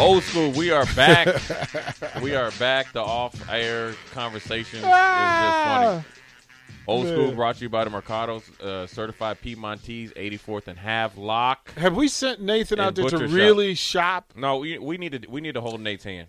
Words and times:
Old 0.00 0.22
school, 0.22 0.50
we 0.52 0.70
are 0.70 0.86
back. 0.96 1.28
we 2.22 2.34
are 2.34 2.50
back. 2.52 2.92
The 2.92 3.02
off-air 3.02 3.94
conversation 4.12 4.78
is 4.78 4.84
just 4.84 4.92
funny. 4.94 6.04
Old 6.86 7.06
school 7.06 7.32
brought 7.32 7.56
to 7.56 7.62
you 7.62 7.68
by 7.68 7.84
the 7.84 7.90
Mercado's 7.90 8.48
uh, 8.60 8.86
certified 8.86 9.40
Piedmontese, 9.42 10.12
84th 10.14 10.68
and 10.68 10.78
Havelock. 10.78 11.74
Have 11.74 11.94
we 11.96 12.08
sent 12.08 12.40
Nathan 12.40 12.80
out 12.80 12.94
there 12.94 13.10
to 13.10 13.18
Shop. 13.18 13.28
really 13.30 13.74
shop? 13.74 14.32
No, 14.34 14.56
we, 14.56 14.78
we 14.78 14.96
need 14.96 15.22
to 15.22 15.30
we 15.30 15.40
need 15.42 15.54
to 15.54 15.60
hold 15.60 15.80
Nate's 15.82 16.04
hand. 16.04 16.28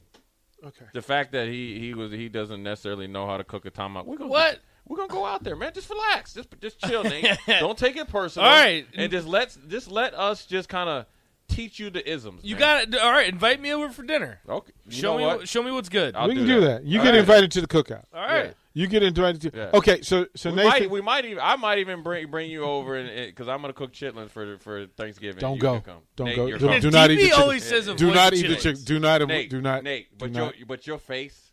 Okay. 0.64 0.86
The 0.94 1.02
fact 1.02 1.32
that 1.32 1.48
he 1.48 1.80
he 1.80 1.94
was 1.94 2.12
he 2.12 2.28
doesn't 2.28 2.62
necessarily 2.62 3.08
know 3.08 3.26
how 3.26 3.38
to 3.38 3.44
cook 3.46 3.66
a 3.66 3.70
tomahawk. 3.72 4.06
We're 4.06 4.18
gonna, 4.18 4.30
What? 4.30 4.60
We're 4.86 4.98
gonna 4.98 5.08
go 5.08 5.26
out 5.26 5.44
there, 5.44 5.56
man. 5.56 5.72
Just 5.74 5.90
relax. 5.90 6.34
Just 6.34 6.50
just 6.60 6.80
chill, 6.82 7.04
Nate. 7.04 7.38
Don't 7.48 7.78
take 7.78 7.96
it 7.96 8.10
personal. 8.10 8.48
All 8.48 8.54
right. 8.54 8.86
and 8.94 9.10
just 9.12 9.28
let's 9.28 9.58
just 9.70 9.90
let 9.90 10.14
us 10.14 10.46
just 10.46 10.68
kind 10.68 10.90
of 10.90 11.06
teach 11.52 11.80
you 11.80 11.90
the 11.90 12.08
isms. 12.10 12.42
You 12.44 12.56
got 12.56 12.84
it. 12.84 12.96
All 13.00 13.12
right, 13.12 13.28
invite 13.32 13.62
me 13.62 13.72
over 13.74 13.90
for 13.90 14.04
dinner. 14.04 14.40
Okay. 14.48 14.72
You 14.86 14.92
show 14.92 15.12
know 15.14 15.18
me. 15.20 15.26
what? 15.26 15.38
what- 15.40 15.50
Show 15.50 15.62
me 15.64 15.72
what's 15.72 15.90
good. 15.90 16.16
I'll 16.16 16.28
we 16.28 16.36
can 16.36 16.46
do 16.46 16.56
do 16.56 16.62
that. 16.62 16.82
that. 16.82 16.86
You 16.86 17.00
All 17.00 17.06
get 17.06 17.12
right. 17.12 17.20
invited 17.20 17.52
to 17.52 17.62
the 17.62 17.68
cookout. 17.68 18.06
All 18.14 18.22
right. 18.26 18.54
You 18.74 18.88
get 18.88 19.04
invited 19.04 19.42
to. 19.42 19.52
Yeah. 19.58 19.70
Okay, 19.74 20.02
so 20.02 20.28
so 20.36 20.50
we 20.50 20.56
Nathan, 20.56 20.70
might, 20.84 20.90
we 20.92 21.02
might 21.02 21.26
even 21.26 21.40
I 21.44 21.58
might 21.58 21.80
even 21.80 22.04
bring 22.04 22.32
bring 22.32 22.50
you 22.50 22.64
over 22.64 23.04
because 23.28 23.50
I'm 23.50 23.60
gonna 23.62 23.74
cook 23.74 23.92
chitlins 23.92 24.30
for 24.32 24.58
for 24.60 24.88
Thanksgiving. 24.96 25.42
don't 25.42 25.56
You 25.56 25.62
go. 25.62 25.74
can 25.82 25.94
come. 25.96 26.02
Don't 26.16 26.28
Nate, 26.28 26.36
go. 26.38 26.46
you're 26.46 26.58
Do, 26.58 26.66
coming. 26.68 26.82
do 26.82 26.90
not 26.92 27.12
eat 27.12 27.16
the 27.18 27.22
DP 27.24 27.26
chicken. 27.28 27.42
always 27.42 27.64
says 27.66 27.86
do 27.96 28.14
not 28.14 28.34
eat 28.34 28.44
the 28.48 28.56
chitlins. 28.56 28.62
chicken. 28.64 28.84
Do 28.86 29.00
not. 29.00 29.28
Nate, 29.28 29.50
do 29.50 29.62
not. 29.62 29.84
Nate, 29.84 30.08
but 30.18 30.32
do 30.32 30.40
your 30.40 30.54
but 30.68 30.88
your 30.88 31.00
face, 31.00 31.52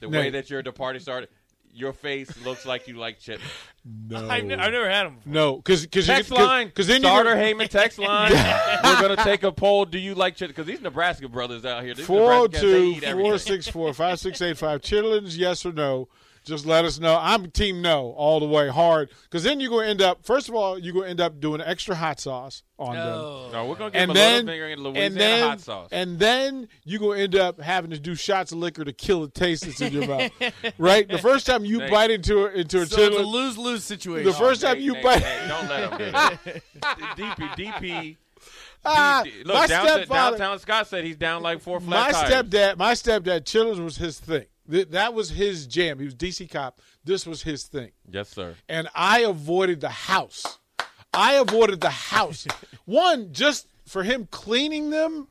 the 0.00 0.08
Nate. 0.08 0.20
way 0.20 0.30
that 0.30 0.50
your 0.50 0.62
the 0.62 0.70
party 0.72 0.98
started, 0.98 1.30
your 1.72 1.92
face 1.92 2.30
looks 2.44 2.66
like 2.66 2.88
you 2.88 2.96
like 2.96 3.20
chitlins. 3.20 3.40
No. 3.84 4.28
I've, 4.30 4.44
ne- 4.44 4.54
I've 4.56 4.72
never 4.72 4.88
had 4.88 5.06
them. 5.06 5.16
Before. 5.16 5.32
no, 5.32 5.56
because 5.56 5.82
because 5.82 6.06
Text 6.06 6.30
line, 6.30 6.66
because 6.68 6.86
then 6.86 7.00
starter 7.00 7.30
you 7.30 7.54
Heyman 7.54 7.68
text 7.68 7.98
line. 8.00 8.32
We're 8.32 9.00
gonna 9.00 9.16
take 9.16 9.42
a 9.42 9.52
poll. 9.52 9.84
Do 9.84 9.98
you 9.98 10.14
like 10.14 10.36
chitlins? 10.36 10.48
Because 10.48 10.66
these 10.66 10.80
Nebraska 10.80 11.28
brothers 11.28 11.64
out 11.64 11.82
here, 11.84 11.94
these 11.94 12.06
Four 12.06 12.48
Nebraska 12.48 12.48
cats, 12.50 12.62
they 12.62 12.68
02 12.70 12.76
eat 12.76 13.02
everything. 13.04 13.24
464 13.24 13.94
5685 13.94 14.80
Chitlins, 14.82 15.38
yes 15.38 15.64
or 15.64 15.72
no. 15.72 16.08
Just 16.50 16.66
let 16.66 16.84
us 16.84 16.98
know. 16.98 17.16
I'm 17.20 17.50
team 17.50 17.80
no 17.80 18.10
all 18.16 18.40
the 18.40 18.46
way 18.46 18.68
hard. 18.68 19.08
Because 19.22 19.42
then 19.44 19.60
you're 19.60 19.70
going 19.70 19.84
to 19.84 19.90
end 19.90 20.02
up, 20.02 20.24
first 20.24 20.48
of 20.48 20.54
all, 20.54 20.78
you're 20.78 20.92
going 20.92 21.04
to 21.04 21.10
end 21.10 21.20
up 21.20 21.40
doing 21.40 21.60
extra 21.60 21.94
hot 21.94 22.18
sauce 22.20 22.62
on 22.78 22.94
them. 22.96 23.06
Oh. 23.06 23.48
No, 23.52 23.66
we're 23.66 23.76
gonna 23.76 23.90
give 23.92 24.02
And 24.02 24.10
then, 24.16 24.34
little 24.46 24.52
finger 24.52 24.66
in 24.68 24.78
Louisiana 24.82 25.06
and 25.06 25.16
then, 25.16 25.48
hot 25.48 25.60
sauce. 25.60 25.88
and 25.92 26.18
then 26.18 26.68
you're 26.84 27.00
going 27.00 27.18
to 27.18 27.22
end 27.24 27.36
up 27.36 27.60
having 27.60 27.90
to 27.92 27.98
do 28.00 28.14
shots 28.14 28.52
of 28.52 28.58
liquor 28.58 28.84
to 28.84 28.92
kill 28.92 29.20
the 29.22 29.28
taste 29.28 29.64
that's 29.64 29.80
in 29.80 29.92
your 29.92 30.06
mouth. 30.08 30.30
right? 30.76 31.08
The 31.08 31.18
first 31.18 31.46
time 31.46 31.64
you 31.64 31.78
Nate. 31.80 31.90
bite 31.90 32.10
into 32.10 32.44
a, 32.46 32.50
into 32.50 32.82
a 32.82 32.86
So 32.86 33.00
it's 33.00 33.16
a 33.16 33.20
lose 33.22 33.56
lose 33.56 33.84
situation. 33.84 34.24
the 34.26 34.32
first 34.36 34.60
time 34.60 34.74
Nate, 34.74 34.82
you 34.82 34.92
Nate, 34.94 35.02
bite. 35.04 35.22
Nate, 35.22 35.48
don't 35.48 35.68
let 35.68 35.90
them 35.90 35.98
do 35.98 36.10
that. 36.80 37.16
DP, 37.16 37.48
DP. 37.56 38.16
Ah, 38.84 39.20
D- 39.24 39.32
my 39.44 39.66
down, 39.66 39.86
stepfather- 39.86 40.38
downtown 40.38 40.58
Scott 40.58 40.86
said 40.88 41.04
he's 41.04 41.16
down 41.16 41.42
like 41.42 41.60
four 41.60 41.80
my 41.80 42.10
flat 42.10 42.28
tires. 42.28 42.46
stepdad, 42.50 42.76
my 42.78 42.92
stepdad, 42.94 43.40
Chitlins 43.44 43.82
was 43.84 43.96
his 43.98 44.18
thing. 44.18 44.46
Th- 44.70 44.88
That 44.90 45.14
was 45.14 45.30
his 45.30 45.66
jam. 45.66 45.98
He 45.98 46.04
was 46.04 46.14
DC 46.14 46.50
cop. 46.50 46.80
This 47.04 47.26
was 47.26 47.42
his 47.42 47.64
thing. 47.64 47.90
Yes, 48.10 48.28
sir. 48.28 48.54
and 48.68 48.88
I 48.94 49.20
avoided 49.20 49.80
the 49.80 49.88
house. 49.88 50.58
I 51.12 51.34
avoided 51.34 51.80
the 51.80 51.90
house. 51.90 52.46
One, 52.84 53.32
just 53.32 53.66
for 53.86 54.02
him 54.04 54.28
cleaning 54.30 54.90
them, 54.90 55.28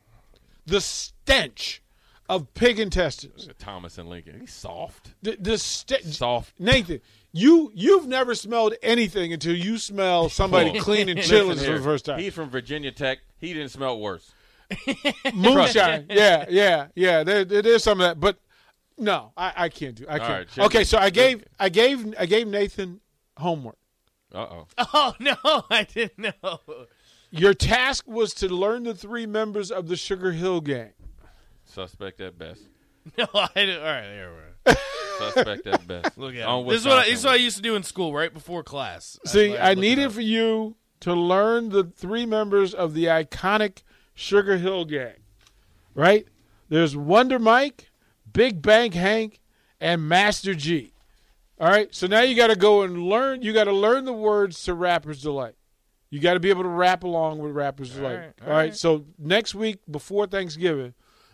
the 0.66 0.82
stench 0.82 1.82
of 2.28 2.54
pig 2.54 2.80
intestines. 2.80 3.48
Thomas 3.60 3.98
and 3.98 4.10
Lincoln. 4.10 4.40
He's 4.42 4.54
soft. 4.54 5.14
The, 5.22 5.38
the 5.40 5.58
stench. 5.58 6.04
Soft. 6.06 6.54
Nathan, 6.60 7.00
you 7.32 7.72
you've 7.74 8.08
never 8.08 8.36
smelled 8.36 8.74
anything 8.84 9.32
until 9.34 9.56
you 9.56 9.78
smell 9.78 10.30
somebody 10.30 10.78
cleaning 10.80 11.16
Listen 11.18 11.48
for 11.48 11.56
the 11.56 11.82
first 11.84 12.06
time. 12.06 12.20
He's 12.20 12.34
from 12.34 12.50
Virginia 12.50 12.92
Tech. 12.92 13.20
He 13.38 13.54
didn't 13.54 13.70
smell 13.70 14.00
worse. 14.00 14.32
Moonshine. 15.34 16.06
yeah, 16.10 16.46
yeah, 16.50 16.88
yeah. 16.96 17.24
There, 17.24 17.46
there- 17.46 17.62
there's 17.62 17.84
some 17.84 18.00
of 18.02 18.08
that, 18.08 18.20
but 18.20 18.38
no, 19.00 19.32
I, 19.38 19.54
I 19.56 19.70
can't 19.70 19.96
do. 19.96 20.06
I 20.08 20.20
can't. 20.20 20.58
right, 20.58 20.66
okay, 20.66 20.84
so 20.84 20.98
I 20.98 21.10
gave. 21.10 21.44
I 21.60 21.70
gave 21.70 22.14
I 22.20 22.26
gave 22.26 22.48
Nathan 22.48 23.00
homework. 23.38 23.78
Uh 24.34 24.38
oh. 24.40 24.68
Oh 24.94 25.14
no, 25.20 25.36
I 25.70 25.84
didn't 25.84 26.34
know. 26.44 26.60
Your 27.32 27.54
task 27.54 28.08
was 28.08 28.34
to 28.36 28.48
learn 28.48 28.84
the 28.84 28.94
three 28.96 29.26
members 29.26 29.72
of 29.72 29.88
the 29.88 29.96
Sugar 29.96 30.32
Hill 30.32 30.62
Gang. 30.62 30.92
Suspect 31.66 32.20
at 32.22 32.38
best. 32.38 32.62
No, 33.18 33.26
I 33.34 33.50
didn't. 33.56 33.80
All 33.80 33.86
right, 33.86 34.02
there 34.02 34.32
we 34.66 34.74
go. 34.74 34.80
Suspect 35.18 35.66
at 35.66 35.88
best. 35.88 36.18
Look 36.18 36.36
at 36.36 36.46
On 36.46 36.66
it. 36.66 36.70
This 36.70 36.82
is 36.82 36.86
what 36.88 36.98
I, 37.00 37.06
this 37.06 37.20
is 37.20 37.26
what 37.26 37.34
I 37.34 37.38
used 37.38 37.56
to 37.56 37.64
do 37.64 37.76
in 37.76 37.82
school 37.82 38.14
right 38.14 38.32
before 38.32 38.62
class. 38.62 39.18
See, 39.26 39.58
I'd 39.58 39.78
I 39.78 39.82
needed 39.82 40.12
for 40.12 40.22
you 40.22 40.76
to 41.00 41.14
learn 41.14 41.70
the 41.70 41.86
three 41.86 42.26
members 42.28 42.74
of 42.74 42.94
the 42.94 43.06
iconic 43.06 43.84
Sugar 44.14 44.58
Hill 44.58 44.86
Gang. 44.86 45.16
Right? 45.96 46.28
There's 46.68 46.96
Wonder 46.96 47.40
Mike, 47.40 47.89
Big 48.34 48.62
Bank 48.62 48.94
Hank, 48.94 49.40
and 49.80 50.08
Master 50.08 50.54
G. 50.54 50.94
All 51.60 51.70
right? 51.70 51.94
So 51.94 52.08
now 52.08 52.22
you 52.22 52.36
got 52.36 52.48
to 52.48 52.56
go 52.56 52.84
and 52.84 53.04
learn 53.04 53.42
you 53.42 53.54
got 53.54 53.66
to 53.66 53.74
learn 53.74 54.06
the 54.06 54.14
words 54.14 54.64
to 54.64 54.74
Rapper's 54.74 55.22
Delight. 55.22 55.56
You 56.10 56.20
got 56.20 56.34
to 56.34 56.40
be 56.40 56.50
able 56.50 56.64
to 56.64 56.70
rap 56.70 57.04
along 57.04 57.40
with 57.40 57.52
Rapper's 57.52 57.92
Delight. 57.92 58.18
right, 58.18 58.34
all 58.46 58.50
right? 58.50 58.76
So 58.76 59.06
next 59.18 59.54
week 59.54 59.80
before 59.90 60.26
Thanksgiving, 60.26 60.94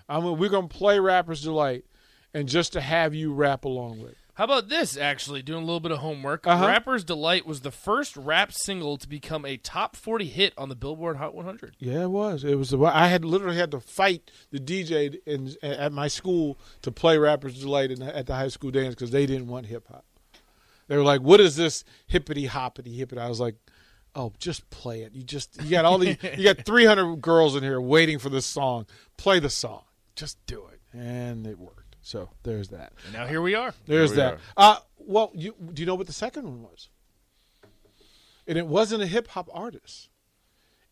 I'm 0.09 0.37
we're 0.37 0.49
going 0.49 0.67
to 0.67 0.75
play 0.75 0.99
Rapper's 0.99 1.41
Delight 1.41 1.85
and 2.33 2.47
just 2.49 2.73
to 2.73 2.81
have 2.81 3.13
you 3.13 3.33
rap 3.33 3.65
along 3.65 4.01
with. 4.01 4.15
How 4.35 4.43
about 4.43 4.67
this? 4.67 4.97
Actually, 4.97 5.41
doing 5.41 5.63
a 5.63 5.65
little 5.65 5.79
bit 5.79 5.93
of 5.93 5.99
homework. 5.99 6.45
Uh-huh. 6.45 6.67
"Rapper's 6.67 7.05
Delight" 7.05 7.45
was 7.45 7.61
the 7.61 7.71
first 7.71 8.17
rap 8.17 8.51
single 8.51 8.97
to 8.97 9.07
become 9.07 9.45
a 9.45 9.55
top 9.55 9.95
forty 9.95 10.25
hit 10.25 10.53
on 10.57 10.67
the 10.67 10.75
Billboard 10.75 11.15
Hot 11.15 11.33
100. 11.33 11.77
Yeah, 11.79 12.03
it 12.03 12.09
was. 12.09 12.43
It 12.43 12.55
was. 12.55 12.73
I 12.73 13.07
had 13.07 13.23
literally 13.23 13.55
had 13.55 13.71
to 13.71 13.79
fight 13.79 14.29
the 14.51 14.59
DJ 14.59 15.15
in, 15.25 15.55
at 15.63 15.93
my 15.93 16.09
school 16.09 16.59
to 16.81 16.91
play 16.91 17.17
Rappers 17.17 17.61
Delight 17.61 17.91
in, 17.91 18.01
at 18.01 18.27
the 18.27 18.35
high 18.35 18.49
school 18.49 18.71
dance 18.71 18.93
because 18.93 19.11
they 19.11 19.25
didn't 19.25 19.47
want 19.47 19.67
hip 19.67 19.87
hop. 19.87 20.03
They 20.87 20.97
were 20.97 21.03
like, 21.03 21.21
"What 21.21 21.39
is 21.39 21.55
this 21.55 21.85
hippity 22.05 22.47
hoppity 22.47 22.93
hippity?" 22.93 23.21
I 23.21 23.29
was 23.29 23.39
like, 23.39 23.55
"Oh, 24.15 24.33
just 24.37 24.69
play 24.69 25.03
it. 25.03 25.13
You 25.13 25.23
just 25.23 25.63
you 25.63 25.69
got 25.69 25.85
all 25.85 25.97
these 25.97 26.17
you 26.37 26.43
got 26.43 26.65
300 26.65 27.21
girls 27.21 27.55
in 27.55 27.63
here 27.63 27.79
waiting 27.79 28.19
for 28.19 28.27
this 28.27 28.45
song. 28.45 28.85
Play 29.15 29.39
the 29.39 29.49
song. 29.49 29.83
Just 30.13 30.45
do 30.45 30.67
it." 30.73 30.81
And 30.91 31.47
it 31.47 31.57
worked. 31.57 31.84
So 32.05 32.29
there's 32.43 32.67
that. 32.69 32.93
And 33.05 33.13
now 33.13 33.25
here 33.25 33.41
we 33.41 33.55
are. 33.55 33.73
There's 33.87 34.11
we 34.11 34.17
that. 34.17 34.37
Uh, 34.55 34.77
well, 34.99 35.31
you, 35.33 35.55
do 35.73 35.81
you 35.81 35.87
know 35.87 35.95
what 35.95 36.05
the 36.05 36.13
second 36.13 36.43
one 36.43 36.61
was? 36.61 36.89
And 38.47 38.59
it 38.59 38.67
wasn't 38.67 39.01
a 39.01 39.07
hip 39.07 39.29
hop 39.29 39.49
artist. 39.51 40.09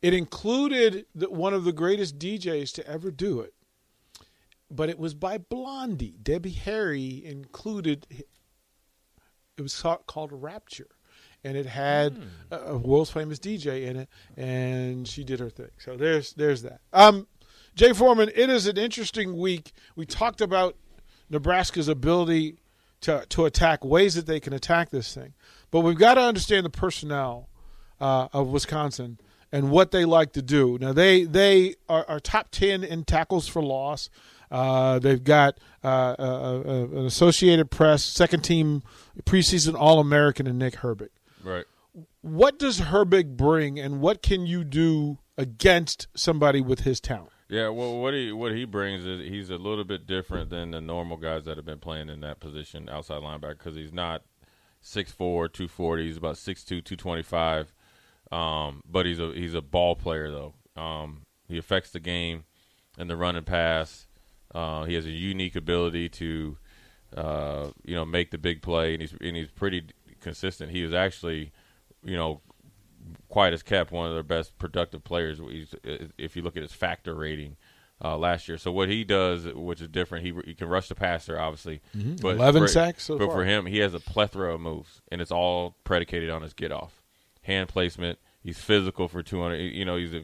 It 0.01 0.15
included 0.15 1.05
the, 1.13 1.29
one 1.29 1.53
of 1.53 1.65
the 1.65 1.71
greatest 1.71 2.17
DJs 2.17 2.73
to 2.73 2.87
ever 2.87 3.11
do 3.11 3.41
it, 3.41 3.53
but 4.71 4.89
it 4.89 4.97
was 4.97 5.13
by 5.13 5.37
Blondie. 5.37 6.15
Debbie 6.21 6.49
Harry 6.49 7.23
included 7.23 8.07
It 8.09 9.61
was 9.61 9.85
called 10.07 10.31
Rapture, 10.33 10.89
and 11.43 11.55
it 11.55 11.67
had 11.67 12.23
a, 12.49 12.57
a 12.57 12.77
world's 12.77 13.11
famous 13.11 13.37
DJ 13.37 13.85
in 13.85 13.97
it, 13.97 14.09
and 14.35 15.07
she 15.07 15.23
did 15.23 15.39
her 15.39 15.51
thing. 15.51 15.69
So 15.77 15.95
there's 15.95 16.33
there's 16.33 16.63
that. 16.63 16.81
Um, 16.91 17.27
Jay 17.75 17.93
Foreman, 17.93 18.31
it 18.35 18.49
is 18.49 18.65
an 18.65 18.77
interesting 18.77 19.37
week. 19.37 19.73
We 19.95 20.07
talked 20.07 20.41
about 20.41 20.75
Nebraska's 21.33 21.89
ability 21.89 22.59
to 23.01 23.25
to 23.29 23.45
attack 23.45 23.83
ways 23.83 24.15
that 24.15 24.27
they 24.27 24.39
can 24.39 24.53
attack 24.53 24.89
this 24.91 25.13
thing, 25.13 25.33
but 25.71 25.81
we've 25.81 25.97
got 25.97 26.13
to 26.13 26.21
understand 26.21 26.65
the 26.65 26.69
personnel 26.69 27.49
uh, 27.99 28.27
of 28.31 28.47
Wisconsin 28.47 29.17
and 29.51 29.69
what 29.69 29.91
they 29.91 30.05
like 30.05 30.31
to 30.33 30.41
do. 30.41 30.77
Now 30.79 30.93
they 30.93 31.25
they 31.25 31.75
are, 31.89 32.05
are 32.07 32.19
top 32.19 32.51
ten 32.51 32.83
in 32.83 33.03
tackles 33.03 33.47
for 33.47 33.61
loss. 33.61 34.09
Uh, 34.49 34.99
they've 34.99 35.23
got 35.23 35.57
uh, 35.83 36.15
an 36.19 37.05
Associated 37.07 37.71
Press 37.71 38.03
second 38.03 38.43
team 38.43 38.83
preseason 39.23 39.73
All 39.75 39.99
American 39.99 40.45
and 40.45 40.59
Nick 40.59 40.75
Herbig. 40.75 41.09
Right. 41.43 41.65
What 42.21 42.59
does 42.59 42.79
Herbig 42.79 43.35
bring, 43.35 43.79
and 43.79 43.99
what 43.99 44.21
can 44.21 44.45
you 44.45 44.63
do 44.63 45.17
against 45.37 46.07
somebody 46.15 46.61
with 46.61 46.81
his 46.81 47.01
talent? 47.01 47.32
Yeah, 47.53 47.69
well, 47.69 47.99
what 47.99 48.15
he 48.15 48.31
what 48.31 48.51
he 48.51 48.65
brings 48.65 49.05
is 49.05 49.19
he's 49.29 49.51
a 49.51 49.57
little 49.57 49.83
bit 49.83 50.07
different 50.07 50.49
than 50.49 50.71
the 50.71 50.81
normal 50.81 51.17
guys 51.17 51.45
that 51.45 51.55
have 51.55 51.67
been 51.67 51.77
playing 51.77 52.09
in 52.09 52.21
that 52.21 52.39
position, 52.39 52.89
outside 52.89 53.21
linebacker, 53.21 53.59
because 53.59 53.75
he's 53.75 53.93
not 53.93 54.23
6'4", 54.83 55.15
240. 55.53 56.03
He's 56.03 56.17
about 56.17 56.33
6'2", 56.37 56.83
225. 56.83 57.71
Um, 58.31 58.81
but 58.89 59.05
he's 59.05 59.19
a 59.19 59.31
he's 59.35 59.53
a 59.53 59.61
ball 59.61 59.95
player 59.95 60.31
though. 60.31 60.55
Um, 60.81 61.27
he 61.47 61.59
affects 61.59 61.91
the 61.91 61.99
game 61.99 62.45
and 62.97 63.07
the 63.07 63.15
run 63.15 63.35
and 63.35 63.45
pass. 63.45 64.07
Uh, 64.55 64.85
he 64.85 64.95
has 64.95 65.05
a 65.05 65.11
unique 65.11 65.55
ability 65.55 66.09
to, 66.09 66.57
uh, 67.15 67.67
you 67.83 67.93
know, 67.93 68.03
make 68.03 68.31
the 68.31 68.39
big 68.39 68.63
play, 68.63 68.93
and 68.93 69.01
he's 69.01 69.13
and 69.21 69.35
he's 69.35 69.51
pretty 69.51 69.83
consistent. 70.21 70.71
He 70.71 70.81
was 70.81 70.95
actually, 70.95 71.51
you 72.03 72.17
know, 72.17 72.41
quite 73.29 73.53
as 73.53 73.63
kept 73.63 73.91
one 73.91 74.07
of 74.07 74.13
their 74.13 74.23
best 74.23 74.57
productive 74.57 75.03
players. 75.03 75.39
If 76.17 76.35
you 76.35 76.41
look 76.41 76.57
at 76.57 76.63
his 76.63 76.73
factor 76.73 77.13
rating 77.15 77.57
uh, 78.03 78.17
last 78.17 78.47
year, 78.47 78.57
so 78.57 78.71
what 78.71 78.89
he 78.89 79.03
does, 79.03 79.45
which 79.45 79.81
is 79.81 79.87
different, 79.87 80.25
he 80.25 80.33
he 80.45 80.53
can 80.53 80.67
rush 80.67 80.87
the 80.89 80.95
passer, 80.95 81.39
obviously, 81.39 81.81
but 82.21 82.35
11 82.35 82.63
for, 82.63 82.67
sacks 82.67 83.03
so 83.03 83.17
but 83.17 83.27
far. 83.27 83.35
for 83.35 83.45
him, 83.45 83.65
he 83.65 83.79
has 83.79 83.93
a 83.93 83.99
plethora 83.99 84.53
of 84.53 84.61
moves, 84.61 85.01
and 85.11 85.21
it's 85.21 85.31
all 85.31 85.77
predicated 85.83 86.29
on 86.29 86.41
his 86.41 86.53
get 86.53 86.71
off, 86.71 87.01
hand 87.43 87.69
placement. 87.69 88.19
He's 88.41 88.59
physical 88.59 89.07
for 89.07 89.23
200. 89.23 89.57
You 89.57 89.85
know, 89.85 89.95
he's 89.95 90.13
a 90.13 90.23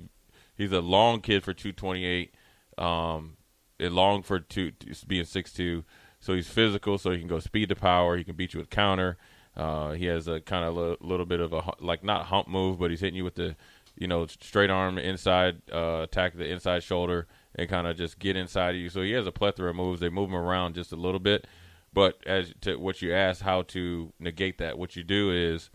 he's 0.55 0.71
a 0.71 0.81
long 0.81 1.21
kid 1.21 1.43
for 1.43 1.53
228. 1.53 2.33
Um, 2.77 3.37
and 3.79 3.95
long 3.95 4.23
for 4.23 4.39
two 4.39 4.73
being 5.07 5.25
six 5.25 5.53
two. 5.53 5.83
So 6.19 6.33
he's 6.33 6.49
physical, 6.49 6.97
so 6.97 7.11
he 7.11 7.19
can 7.19 7.27
go 7.27 7.39
speed 7.39 7.69
to 7.69 7.75
power. 7.75 8.17
He 8.17 8.23
can 8.23 8.35
beat 8.35 8.53
you 8.53 8.59
with 8.59 8.69
counter. 8.69 9.17
Uh, 9.55 9.91
he 9.91 10.05
has 10.05 10.27
a 10.27 10.39
kind 10.39 10.63
of 10.63 10.77
a 10.77 10.97
little 11.01 11.25
bit 11.25 11.39
of 11.39 11.53
a 11.53 11.73
like 11.79 12.03
not 12.03 12.27
hump 12.27 12.47
move, 12.47 12.79
but 12.79 12.89
he's 12.89 13.01
hitting 13.01 13.17
you 13.17 13.23
with 13.23 13.35
the, 13.35 13.55
you 13.97 14.07
know, 14.07 14.25
straight 14.25 14.69
arm 14.69 14.97
inside 14.97 15.61
uh, 15.71 16.01
attack 16.03 16.37
the 16.37 16.49
inside 16.49 16.83
shoulder 16.83 17.27
and 17.55 17.67
kind 17.69 17.87
of 17.87 17.97
just 17.97 18.19
get 18.19 18.37
inside 18.37 18.75
of 18.75 18.81
you. 18.81 18.89
So 18.89 19.01
he 19.01 19.11
has 19.11 19.27
a 19.27 19.31
plethora 19.31 19.71
of 19.71 19.75
moves. 19.75 19.99
They 19.99 20.09
move 20.09 20.29
him 20.29 20.35
around 20.35 20.75
just 20.75 20.91
a 20.91 20.95
little 20.95 21.19
bit, 21.19 21.47
but 21.93 22.21
as 22.25 22.53
to 22.61 22.77
what 22.77 23.01
you 23.01 23.13
asked, 23.13 23.41
how 23.41 23.63
to 23.63 24.13
negate 24.19 24.59
that, 24.59 24.77
what 24.77 24.95
you 24.95 25.03
do 25.03 25.31
is, 25.31 25.69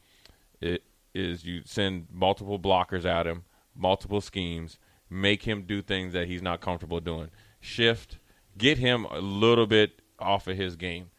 it 0.60 0.84
is 1.12 1.44
you 1.44 1.62
send 1.64 2.06
multiple 2.10 2.58
blockers 2.58 3.04
at 3.04 3.26
him, 3.26 3.44
multiple 3.74 4.20
schemes, 4.20 4.78
make 5.10 5.42
him 5.42 5.62
do 5.62 5.82
things 5.82 6.12
that 6.12 6.26
he's 6.26 6.42
not 6.42 6.60
comfortable 6.60 7.00
doing. 7.00 7.30
Shift, 7.60 8.18
get 8.56 8.78
him 8.78 9.04
a 9.06 9.18
little 9.18 9.66
bit 9.66 10.02
off 10.18 10.46
of 10.46 10.56
his 10.56 10.76
game. 10.76 11.10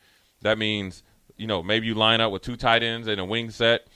That 0.42 0.58
means, 0.58 1.04
you 1.38 1.48
know, 1.48 1.62
maybe 1.64 1.88
you 1.88 1.94
line 1.94 2.22
up 2.22 2.32
with 2.32 2.42
two 2.42 2.56
tight 2.56 2.84
ends 2.84 3.08
and 3.08 3.20
a 3.20 3.26
wing 3.26 3.50
set, 3.50 3.88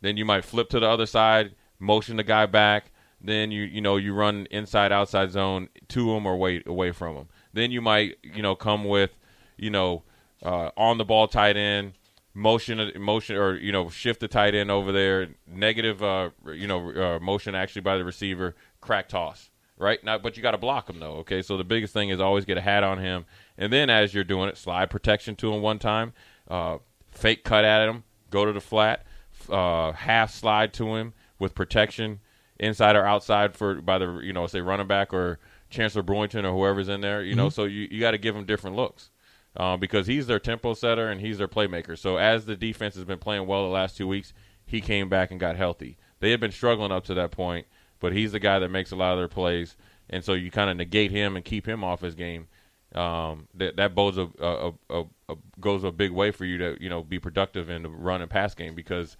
then 0.00 0.16
you 0.16 0.24
might 0.24 0.44
flip 0.44 0.68
to 0.70 0.80
the 0.80 0.88
other 0.88 1.06
side, 1.06 1.54
motion 1.78 2.16
the 2.16 2.24
guy 2.24 2.46
back, 2.46 2.90
then 3.20 3.50
you 3.50 3.62
you 3.62 3.80
know 3.80 3.96
you 3.96 4.14
run 4.14 4.46
inside 4.50 4.92
outside 4.92 5.30
zone 5.30 5.68
to 5.88 6.14
him 6.14 6.26
or 6.26 6.36
wait 6.36 6.66
away 6.66 6.92
from 6.92 7.16
him. 7.16 7.28
Then 7.52 7.70
you 7.70 7.80
might 7.80 8.16
you 8.22 8.42
know 8.42 8.54
come 8.54 8.84
with 8.84 9.16
you 9.56 9.70
know 9.70 10.04
uh, 10.42 10.70
on 10.76 10.98
the 10.98 11.04
ball 11.04 11.26
tight 11.26 11.56
end 11.56 11.94
motion 12.34 12.92
motion 12.96 13.36
or 13.36 13.56
you 13.56 13.72
know 13.72 13.88
shift 13.88 14.20
the 14.20 14.28
tight 14.28 14.54
end 14.54 14.70
over 14.70 14.92
there 14.92 15.28
negative 15.46 16.02
uh 16.02 16.30
you 16.52 16.68
know 16.68 16.90
uh, 16.90 17.18
motion 17.18 17.54
actually 17.54 17.80
by 17.80 17.96
the 17.96 18.04
receiver 18.04 18.54
crack 18.80 19.08
toss 19.08 19.50
right? 19.76 20.02
Now 20.04 20.18
but 20.18 20.36
you 20.36 20.42
got 20.42 20.52
to 20.52 20.58
block 20.58 20.88
him 20.88 21.00
though 21.00 21.16
okay? 21.16 21.42
So 21.42 21.56
the 21.56 21.64
biggest 21.64 21.92
thing 21.92 22.10
is 22.10 22.20
always 22.20 22.44
get 22.44 22.56
a 22.56 22.60
hat 22.60 22.84
on 22.84 22.98
him. 22.98 23.24
And 23.56 23.72
then 23.72 23.90
as 23.90 24.14
you're 24.14 24.24
doing 24.24 24.48
it 24.48 24.56
slide 24.56 24.90
protection 24.90 25.34
to 25.36 25.52
him 25.52 25.62
one 25.62 25.80
time 25.80 26.12
uh, 26.48 26.78
fake 27.18 27.44
cut 27.44 27.64
at 27.64 27.88
him 27.88 28.04
go 28.30 28.44
to 28.44 28.52
the 28.52 28.60
flat 28.60 29.04
uh, 29.50 29.92
half 29.92 30.32
slide 30.32 30.72
to 30.72 30.94
him 30.96 31.12
with 31.38 31.54
protection 31.54 32.20
inside 32.58 32.96
or 32.96 33.04
outside 33.04 33.54
for 33.54 33.76
by 33.80 33.98
the 33.98 34.20
you 34.22 34.32
know 34.32 34.46
say 34.46 34.60
running 34.60 34.86
back 34.86 35.12
or 35.12 35.38
Chancellor 35.70 36.02
Brewington 36.02 36.44
or 36.44 36.52
whoever's 36.52 36.88
in 36.88 37.00
there 37.00 37.22
you 37.22 37.34
know 37.34 37.48
so 37.48 37.64
you, 37.64 37.88
you 37.90 38.00
got 38.00 38.12
to 38.12 38.18
give 38.18 38.34
him 38.34 38.44
different 38.44 38.76
looks 38.76 39.10
uh, 39.58 39.76
because 39.76 40.06
he's 40.06 40.26
their 40.26 40.38
tempo 40.38 40.72
setter 40.74 41.08
and 41.08 41.20
he's 41.20 41.38
their 41.38 41.48
playmaker. 41.48 41.98
So 41.98 42.16
as 42.16 42.46
the 42.46 42.56
defense 42.56 42.94
has 42.94 43.04
been 43.04 43.18
playing 43.18 43.46
well 43.46 43.64
the 43.64 43.70
last 43.70 43.96
two 43.96 44.06
weeks, 44.06 44.32
he 44.64 44.80
came 44.80 45.08
back 45.08 45.30
and 45.30 45.40
got 45.40 45.56
healthy. 45.56 45.96
They 46.20 46.30
had 46.30 46.40
been 46.40 46.52
struggling 46.52 46.92
up 46.92 47.04
to 47.06 47.14
that 47.14 47.30
point, 47.30 47.66
but 48.00 48.12
he's 48.12 48.32
the 48.32 48.38
guy 48.38 48.58
that 48.58 48.70
makes 48.70 48.92
a 48.92 48.96
lot 48.96 49.12
of 49.12 49.18
their 49.18 49.28
plays, 49.28 49.76
and 50.08 50.24
so 50.24 50.34
you 50.34 50.50
kind 50.50 50.70
of 50.70 50.76
negate 50.76 51.10
him 51.10 51.36
and 51.36 51.44
keep 51.44 51.66
him 51.66 51.82
off 51.82 52.00
his 52.00 52.14
game. 52.14 52.48
Um, 52.94 53.48
that 53.54 53.76
that 53.76 53.94
bodes 53.94 54.16
a, 54.16 54.28
a, 54.40 54.72
a, 54.88 55.04
a 55.28 55.36
goes 55.60 55.84
a 55.84 55.92
big 55.92 56.10
way 56.10 56.30
for 56.30 56.46
you 56.46 56.56
to 56.58 56.76
you 56.80 56.88
know 56.88 57.02
be 57.02 57.18
productive 57.18 57.68
in 57.68 57.82
the 57.82 57.90
run 57.90 58.22
and 58.22 58.30
pass 58.30 58.54
game 58.54 58.74
because 58.74 59.16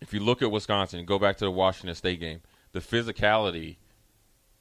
if 0.00 0.14
you 0.14 0.20
look 0.20 0.40
at 0.40 0.50
Wisconsin, 0.50 1.04
go 1.06 1.18
back 1.18 1.38
to 1.38 1.44
the 1.44 1.50
Washington 1.50 1.94
State 1.94 2.20
game, 2.20 2.40
the 2.72 2.80
physicality 2.80 3.76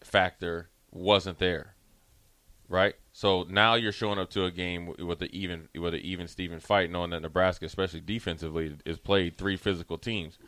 factor 0.01 0.69
wasn't 0.91 1.37
there 1.37 1.73
right? 2.73 2.95
So 3.11 3.45
now 3.49 3.75
you're 3.75 3.91
showing 3.91 4.17
up 4.17 4.31
to 4.31 4.45
a 4.45 4.51
game 4.51 4.93
with 4.97 5.19
the 5.19 5.29
even 5.35 5.69
with 5.75 5.93
an 5.93 6.01
even 6.01 6.27
Steven 6.27 6.59
fight, 6.59 6.89
knowing 6.89 7.11
that 7.11 7.21
Nebraska, 7.21 7.65
especially 7.65 8.01
defensively, 8.01 8.77
is 8.85 8.99
played 8.99 9.37
three 9.37 9.57
physical 9.57 9.97
teams. 9.97 10.39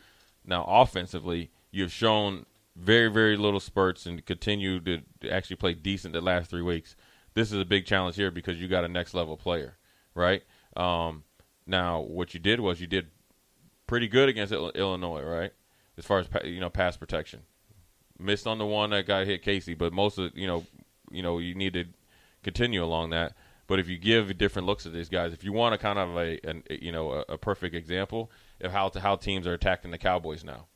Now 0.44 0.64
offensively, 0.64 1.50
you've 1.70 1.92
shown 1.92 2.46
very 2.76 3.08
very 3.08 3.36
little 3.36 3.60
spurts 3.60 4.06
and 4.06 4.24
continue 4.26 4.80
to, 4.80 5.02
actually 5.30 5.56
play 5.56 5.74
decent 5.74 6.12
the 6.12 6.20
last 6.20 6.50
three 6.50 6.62
weeks. 6.62 6.94
This 7.34 7.52
is 7.52 7.60
a 7.60 7.64
big 7.64 7.86
challenge 7.86 8.16
here 8.16 8.30
because 8.30 8.60
you 8.60 8.68
got 8.68 8.84
a 8.84 8.88
next 8.88 9.14
level 9.14 9.36
player, 9.36 9.76
right? 10.14 10.42
Um, 10.76 11.24
now 11.66 12.00
what 12.00 12.34
you 12.34 12.40
did 12.40 12.60
was 12.60 12.80
you 12.80 12.86
did 12.86 13.08
pretty 13.86 14.08
good 14.08 14.28
against 14.28 14.52
Illinois, 14.52 15.22
right? 15.22 15.52
As 15.98 16.04
far 16.04 16.18
as 16.18 16.28
you 16.44 16.60
know, 16.60 16.70
pass 16.70 16.96
protection. 16.96 17.42
Missed 18.18 18.46
on 18.46 18.58
the 18.58 18.66
one 18.66 18.90
that 18.90 19.06
got 19.06 19.26
hit 19.26 19.42
Casey, 19.42 19.74
but 19.74 19.92
most 19.92 20.18
of 20.18 20.36
you 20.36 20.46
know, 20.46 20.64
you 21.10 21.22
know, 21.22 21.38
you 21.38 21.54
need 21.54 21.74
to 21.74 21.84
continue 22.42 22.82
along 22.82 23.10
that. 23.10 23.34
But 23.66 23.80
if 23.80 23.88
you 23.88 23.98
give 23.98 24.38
different 24.38 24.66
looks 24.66 24.86
at 24.86 24.92
these 24.92 25.08
guys, 25.08 25.32
if 25.32 25.42
you 25.42 25.52
want 25.52 25.74
a 25.74 25.78
kind 25.78 25.98
of 25.98 26.16
a, 26.16 26.38
you 26.68 26.92
know 26.92 27.12
a, 27.12 27.32
a 27.32 27.38
perfect 27.38 27.74
example 27.74 28.30
of 28.60 28.72
how 28.72 28.88
to, 28.90 29.00
how 29.00 29.16
teams 29.16 29.46
are 29.46 29.54
attacking 29.54 29.90
the 29.90 29.98
Cowboys 29.98 30.44
now, 30.44 30.66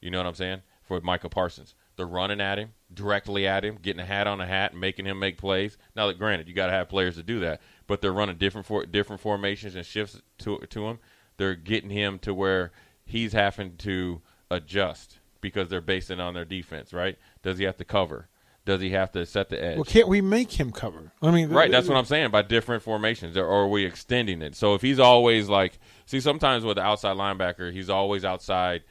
you 0.00 0.10
know 0.10 0.18
what 0.18 0.26
I'm 0.26 0.34
saying? 0.34 0.62
For 0.90 1.00
Micah 1.02 1.28
Parsons, 1.28 1.76
they're 1.94 2.04
running 2.04 2.40
at 2.40 2.58
him, 2.58 2.72
directly 2.92 3.46
at 3.46 3.64
him, 3.64 3.78
getting 3.80 4.00
a 4.00 4.04
hat 4.04 4.26
on 4.26 4.40
a 4.40 4.46
hat, 4.46 4.72
and 4.72 4.80
making 4.80 5.06
him 5.06 5.20
make 5.20 5.38
plays. 5.38 5.78
Now, 5.94 6.08
that 6.08 6.18
granted, 6.18 6.48
you 6.48 6.52
got 6.52 6.66
to 6.66 6.72
have 6.72 6.88
players 6.88 7.14
to 7.14 7.22
do 7.22 7.38
that, 7.38 7.60
but 7.86 8.00
they're 8.00 8.12
running 8.12 8.38
different 8.38 8.66
for, 8.66 8.84
different 8.84 9.22
formations 9.22 9.76
and 9.76 9.86
shifts 9.86 10.20
to 10.38 10.58
to 10.58 10.88
him. 10.88 10.98
They're 11.36 11.54
getting 11.54 11.90
him 11.90 12.18
to 12.22 12.34
where 12.34 12.72
he's 13.04 13.32
having 13.32 13.76
to 13.76 14.20
adjust 14.50 15.20
because 15.40 15.68
they're 15.68 15.80
basing 15.80 16.18
on 16.18 16.34
their 16.34 16.44
defense. 16.44 16.92
Right? 16.92 17.16
Does 17.44 17.58
he 17.58 17.64
have 17.66 17.76
to 17.76 17.84
cover? 17.84 18.26
Does 18.64 18.80
he 18.80 18.90
have 18.90 19.12
to 19.12 19.24
set 19.26 19.48
the 19.48 19.62
edge? 19.62 19.76
Well, 19.76 19.84
can't 19.84 20.08
we 20.08 20.20
make 20.20 20.50
him 20.58 20.72
cover? 20.72 21.12
I 21.22 21.30
mean, 21.30 21.50
Right, 21.50 21.70
that's 21.70 21.86
what 21.86 21.96
I'm 21.96 22.04
saying 22.04 22.32
by 22.32 22.42
different 22.42 22.82
formations, 22.82 23.36
or 23.36 23.46
are 23.46 23.68
we 23.68 23.84
extending 23.84 24.42
it? 24.42 24.56
So 24.56 24.74
if 24.74 24.82
he's 24.82 24.98
always 24.98 25.48
like, 25.48 25.78
see, 26.06 26.18
sometimes 26.18 26.64
with 26.64 26.78
the 26.78 26.82
outside 26.82 27.16
linebacker, 27.16 27.72
he's 27.72 27.88
always 27.88 28.24
outside, 28.24 28.82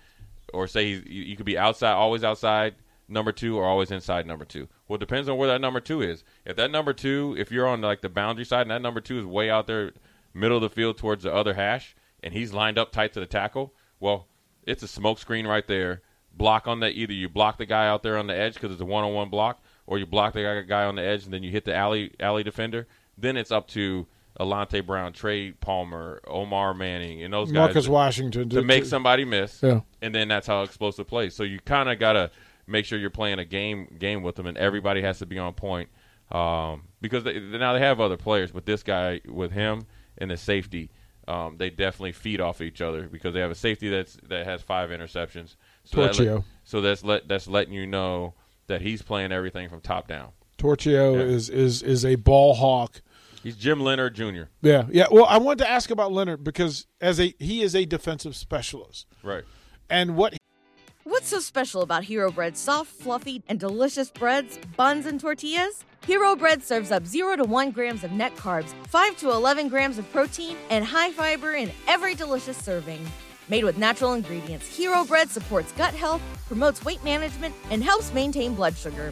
or 0.53 0.67
say 0.67 0.87
you 0.89 1.01
you 1.05 1.35
could 1.35 1.45
be 1.45 1.57
outside, 1.57 1.93
always 1.93 2.23
outside 2.23 2.75
number 3.07 3.31
two, 3.31 3.57
or 3.57 3.65
always 3.65 3.91
inside 3.91 4.25
number 4.25 4.45
two. 4.45 4.67
Well, 4.87 4.95
it 4.95 4.99
depends 4.99 5.27
on 5.27 5.37
where 5.37 5.49
that 5.49 5.61
number 5.61 5.79
two 5.79 6.01
is. 6.01 6.23
If 6.45 6.55
that 6.57 6.71
number 6.71 6.93
two, 6.93 7.35
if 7.37 7.51
you're 7.51 7.67
on 7.67 7.81
like 7.81 8.01
the 8.01 8.09
boundary 8.09 8.45
side, 8.45 8.61
and 8.61 8.71
that 8.71 8.81
number 8.81 9.01
two 9.01 9.19
is 9.19 9.25
way 9.25 9.49
out 9.49 9.67
there, 9.67 9.93
middle 10.33 10.57
of 10.57 10.61
the 10.61 10.69
field 10.69 10.97
towards 10.97 11.23
the 11.23 11.33
other 11.33 11.53
hash, 11.55 11.95
and 12.21 12.33
he's 12.33 12.53
lined 12.53 12.77
up 12.77 12.91
tight 12.91 13.13
to 13.13 13.19
the 13.19 13.25
tackle, 13.25 13.73
well, 13.99 14.27
it's 14.65 14.83
a 14.83 14.87
smoke 14.87 15.19
screen 15.19 15.47
right 15.47 15.67
there. 15.67 16.01
Block 16.31 16.67
on 16.67 16.79
that. 16.81 16.91
Either 16.91 17.13
you 17.13 17.27
block 17.27 17.57
the 17.57 17.65
guy 17.65 17.87
out 17.87 18.03
there 18.03 18.17
on 18.17 18.27
the 18.27 18.35
edge 18.35 18.53
because 18.53 18.71
it's 18.71 18.81
a 18.81 18.85
one-on-one 18.85 19.29
block, 19.29 19.61
or 19.87 19.97
you 19.97 20.05
block 20.05 20.33
the 20.33 20.63
guy 20.67 20.85
on 20.85 20.95
the 20.95 21.01
edge 21.01 21.25
and 21.25 21.33
then 21.33 21.43
you 21.43 21.51
hit 21.51 21.65
the 21.65 21.75
alley 21.75 22.13
alley 22.19 22.43
defender. 22.43 22.87
Then 23.17 23.35
it's 23.35 23.51
up 23.51 23.67
to 23.69 24.05
Alante 24.39 24.85
Brown, 24.85 25.11
Trey 25.13 25.51
Palmer, 25.51 26.21
Omar 26.27 26.73
Manning, 26.73 27.23
and 27.23 27.33
those 27.33 27.51
Marcus 27.51 27.75
guys 27.85 27.89
Washington 27.89 28.49
to 28.49 28.61
make 28.61 28.85
somebody 28.85 29.25
miss. 29.25 29.61
Yeah. 29.61 29.81
And 30.01 30.15
then 30.15 30.27
that's 30.27 30.47
how 30.47 30.63
explosive 30.63 31.07
plays. 31.07 31.35
So 31.35 31.43
you 31.43 31.59
kind 31.59 31.89
of 31.89 31.99
got 31.99 32.13
to 32.13 32.31
make 32.65 32.85
sure 32.85 32.97
you're 32.97 33.09
playing 33.09 33.39
a 33.39 33.45
game 33.45 33.95
game 33.99 34.23
with 34.23 34.35
them, 34.35 34.45
and 34.45 34.57
everybody 34.57 35.01
has 35.01 35.19
to 35.19 35.25
be 35.25 35.37
on 35.37 35.53
point 35.53 35.89
um, 36.31 36.83
because 37.01 37.23
they, 37.23 37.39
now 37.39 37.73
they 37.73 37.79
have 37.79 37.99
other 37.99 38.17
players, 38.17 38.51
but 38.51 38.65
this 38.65 38.83
guy 38.83 39.19
with 39.27 39.51
him 39.51 39.81
and 40.17 40.31
the 40.31 40.37
safety, 40.37 40.89
um, 41.27 41.57
they 41.57 41.69
definitely 41.69 42.11
feed 42.13 42.39
off 42.39 42.61
each 42.61 42.81
other 42.81 43.07
because 43.07 43.33
they 43.33 43.39
have 43.39 43.51
a 43.51 43.55
safety 43.55 43.89
that's 43.89 44.17
that 44.29 44.45
has 44.45 44.61
five 44.61 44.89
interceptions. 44.89 45.55
So 45.83 46.01
that 46.01 46.11
Torchio. 46.13 46.35
let- 46.35 46.43
so 46.63 46.81
that's 46.81 47.03
let 47.03 47.27
that's 47.27 47.47
letting 47.47 47.73
you 47.73 47.87
know 47.87 48.35
that 48.67 48.81
he's 48.81 49.01
playing 49.01 49.31
everything 49.31 49.67
from 49.69 49.81
top 49.81 50.07
down. 50.07 50.29
Torchio 50.57 51.15
Yeah. 51.15 51.21
is 51.23 51.49
is 51.49 51.81
is 51.83 52.05
a 52.05 52.15
ball 52.15 52.53
hawk. 52.53 53.01
He's 53.43 53.55
Jim 53.55 53.79
Leonhard 53.79 54.15
Jr. 54.15 54.43
Yeah, 54.61 54.85
yeah. 54.91 55.07
Well, 55.11 55.25
I 55.25 55.37
wanted 55.37 55.59
to 55.59 55.69
ask 55.69 55.91
about 55.91 56.11
Leonhard 56.11 56.43
because 56.43 56.87
as 56.99 57.19
a 57.19 57.33
he 57.39 57.61
is 57.61 57.75
a 57.75 57.85
defensive 57.85 58.35
specialist, 58.35 59.07
Right. 59.23 59.43
and 59.89 60.15
what 60.15 60.35
What's 61.05 61.29
so 61.29 61.39
special 61.39 61.81
about 61.81 62.03
Hero 62.03 62.31
Bread's 62.31 62.59
soft, 62.59 62.91
fluffy, 62.91 63.41
and 63.47 63.59
delicious 63.59 64.11
breads, 64.11 64.59
buns, 64.77 65.05
and 65.07 65.19
tortillas? 65.19 65.83
Hero 66.05 66.35
Bread 66.35 66.61
serves 66.63 66.91
up 66.91 67.05
0 67.05 67.37
to 67.37 67.43
1 67.45 67.71
grams 67.71 68.03
of 68.03 68.11
net 68.11 68.35
carbs, 68.35 68.73
5 68.87 69.17
to 69.17 69.31
11 69.31 69.69
grams 69.69 69.97
of 69.97 70.09
protein, 70.11 70.55
and 70.69 70.85
high 70.85 71.11
fiber 71.11 71.53
in 71.53 71.71
every 71.87 72.13
delicious 72.13 72.57
serving. 72.57 73.03
Made 73.47 73.63
with 73.63 73.77
natural 73.79 74.13
ingredients, 74.13 74.67
Hero 74.67 75.03
Bread 75.03 75.29
supports 75.29 75.71
gut 75.71 75.95
health, 75.95 76.21
promotes 76.47 76.85
weight 76.85 77.03
management, 77.03 77.55
and 77.71 77.83
helps 77.83 78.13
maintain 78.13 78.53
blood 78.53 78.77
sugar. 78.77 79.11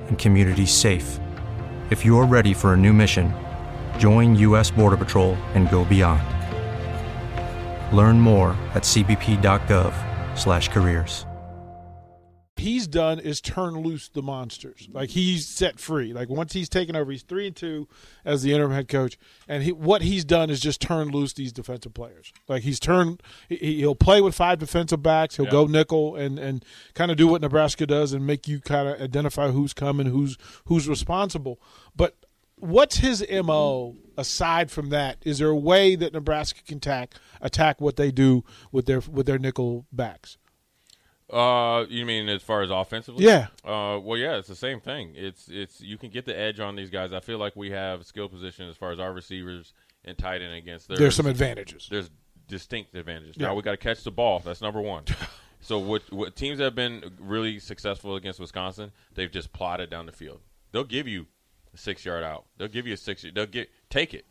and 0.11 0.19
communities 0.19 0.71
safe. 0.71 1.19
If 1.89 2.05
you're 2.05 2.27
ready 2.27 2.53
for 2.53 2.73
a 2.73 2.77
new 2.77 2.93
mission, 2.93 3.33
join 3.97 4.35
U.S. 4.35 4.69
Border 4.69 4.97
Patrol 4.97 5.33
and 5.55 5.71
go 5.71 5.83
beyond. 5.85 6.21
Learn 7.95 8.19
more 8.19 8.49
at 8.75 8.83
cbp.gov/careers. 8.83 11.25
he's 12.61 12.87
done 12.87 13.19
is 13.19 13.41
turn 13.41 13.75
loose 13.81 14.07
the 14.09 14.21
monsters. 14.23 14.87
Like 14.91 15.09
he's 15.11 15.47
set 15.47 15.79
free. 15.79 16.13
Like 16.13 16.29
once 16.29 16.53
he's 16.53 16.69
taken 16.69 16.95
over, 16.95 17.11
he's 17.11 17.21
three 17.23 17.45
and 17.47 17.55
two 17.55 17.87
as 18.25 18.41
the 18.41 18.53
interim 18.53 18.71
head 18.71 18.87
coach, 18.87 19.17
and 19.47 19.61
he, 19.63 19.71
what 19.71 20.01
he's 20.01 20.23
done 20.25 20.49
is 20.49 20.59
just 20.59 20.81
turn 20.81 21.09
loose 21.09 21.33
these 21.33 21.51
defensive 21.51 21.93
players. 21.93 22.33
Like 22.47 22.63
he's 22.63 22.79
turned, 22.79 23.21
he, 23.49 23.75
he'll 23.79 23.93
play 23.93 24.21
with 24.21 24.33
five 24.33 24.57
defensive 24.59 25.03
backs. 25.03 25.35
He'll 25.35 25.45
Yeah. 25.45 25.51
go 25.51 25.65
nickel 25.65 26.15
and 26.15 26.39
and 26.39 26.65
kind 26.93 27.11
of 27.11 27.17
do 27.17 27.27
what 27.27 27.41
Nebraska 27.41 27.85
does 27.85 28.13
and 28.13 28.25
make 28.25 28.47
you 28.47 28.59
kind 28.61 28.87
of 28.87 29.01
identify 29.01 29.51
who's 29.51 29.73
coming, 29.73 30.07
who's 30.07 30.37
who's 30.65 30.87
responsible. 30.87 31.59
But 31.95 32.15
what's 32.55 32.97
his 32.97 33.25
mo 33.43 33.95
aside 34.17 34.69
from 34.71 34.89
that? 34.89 35.17
Is 35.25 35.39
there 35.39 35.49
a 35.49 35.55
way 35.55 35.95
that 35.95 36.13
Nebraska 36.13 36.61
can 36.65 36.77
attack 36.77 37.15
attack 37.41 37.81
what 37.81 37.95
they 37.95 38.11
do 38.11 38.43
with 38.71 38.85
their 38.85 38.99
with 39.01 39.25
their 39.25 39.39
nickel 39.39 39.85
backs? 39.91 40.37
Uh, 41.31 41.85
you 41.89 42.05
mean 42.05 42.27
as 42.27 42.43
far 42.43 42.61
as 42.61 42.69
offensively? 42.69 43.25
Yeah. 43.25 43.47
Uh, 43.63 43.97
well, 43.99 44.17
yeah, 44.17 44.35
it's 44.35 44.49
the 44.49 44.55
same 44.55 44.81
thing. 44.81 45.13
It's 45.15 45.47
it's 45.47 45.79
you 45.79 45.97
can 45.97 46.09
get 46.09 46.25
the 46.25 46.37
edge 46.37 46.59
on 46.59 46.75
these 46.75 46.89
guys. 46.89 47.13
I 47.13 47.21
feel 47.21 47.37
like 47.37 47.55
we 47.55 47.71
have 47.71 48.05
skill 48.05 48.27
position 48.27 48.67
as 48.67 48.75
far 48.75 48.91
as 48.91 48.99
our 48.99 49.13
receivers 49.13 49.73
and 50.03 50.17
tight 50.17 50.41
end 50.41 50.53
against 50.53 50.89
their. 50.89 50.97
There's 50.97 51.15
some 51.15 51.27
advantages. 51.27 51.87
There's 51.89 52.09
distinct 52.47 52.93
advantages. 52.95 53.35
Yeah. 53.37 53.47
Now 53.47 53.55
we 53.55 53.61
got 53.61 53.71
to 53.71 53.77
catch 53.77 54.03
the 54.03 54.11
ball. 54.11 54.39
That's 54.39 54.61
number 54.61 54.81
one. 54.81 55.05
so 55.61 55.79
what 55.79 56.03
what 56.11 56.35
teams 56.35 56.59
have 56.59 56.75
been 56.75 57.13
really 57.17 57.59
successful 57.59 58.15
against 58.15 58.39
Wisconsin? 58.39 58.91
They've 59.15 59.31
just 59.31 59.53
plotted 59.53 59.89
down 59.89 60.07
the 60.07 60.11
field. 60.11 60.41
They'll 60.73 60.83
give 60.83 61.07
you 61.07 61.27
a 61.73 61.77
six 61.77 62.03
yard 62.03 62.25
out. 62.25 62.45
They'll 62.57 62.67
give 62.67 62.85
you 62.85 62.93
a 62.93 62.97
six. 62.97 63.25
They'll 63.33 63.45
get 63.45 63.69
take 63.89 64.13
it, 64.13 64.25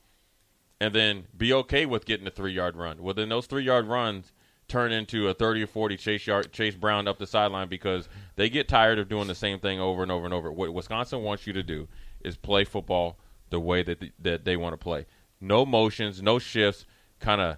and 0.79 0.95
then 0.95 1.29
be 1.35 1.51
okay 1.55 1.87
with 1.87 2.05
getting 2.05 2.27
a 2.27 2.31
three 2.31 2.53
yard 2.53 2.77
run. 2.77 3.03
Well, 3.03 3.15
then 3.15 3.31
those 3.31 3.47
three 3.47 3.65
yard 3.65 3.87
runs 3.87 4.33
turn 4.71 4.93
into 4.93 5.29
a 5.29 5.35
30 5.35 5.65
or 5.65 5.67
40 5.67 5.97
chase 5.97 6.27
yard 6.27 6.53
chase 6.53 6.75
Brown 6.75 7.09
up 7.09 7.19
the 7.19 7.27
sideline 7.27 7.69
because 7.69 8.09
they 8.37 8.49
get 8.49 8.69
tired 8.69 8.99
of 8.99 9.09
doing 9.09 9.27
the 9.27 9.35
same 9.35 9.59
thing 9.59 9.81
over 9.81 10.03
and 10.03 10.11
over 10.11 10.25
and 10.25 10.33
over. 10.33 10.51
What 10.51 10.73
Wisconsin 10.73 11.23
wants 11.23 11.47
you 11.47 11.53
to 11.53 11.63
do 11.63 11.89
is 12.23 12.37
play 12.37 12.65
football 12.65 13.19
the 13.51 13.61
way 13.61 13.83
that 13.83 14.03
that 14.21 14.45
they 14.45 14.57
want 14.57 14.73
to 14.73 14.79
play. 14.79 15.07
No 15.41 15.67
motions, 15.67 16.23
no 16.23 16.39
shifts, 16.39 16.87
kind 17.19 17.41
of 17.41 17.57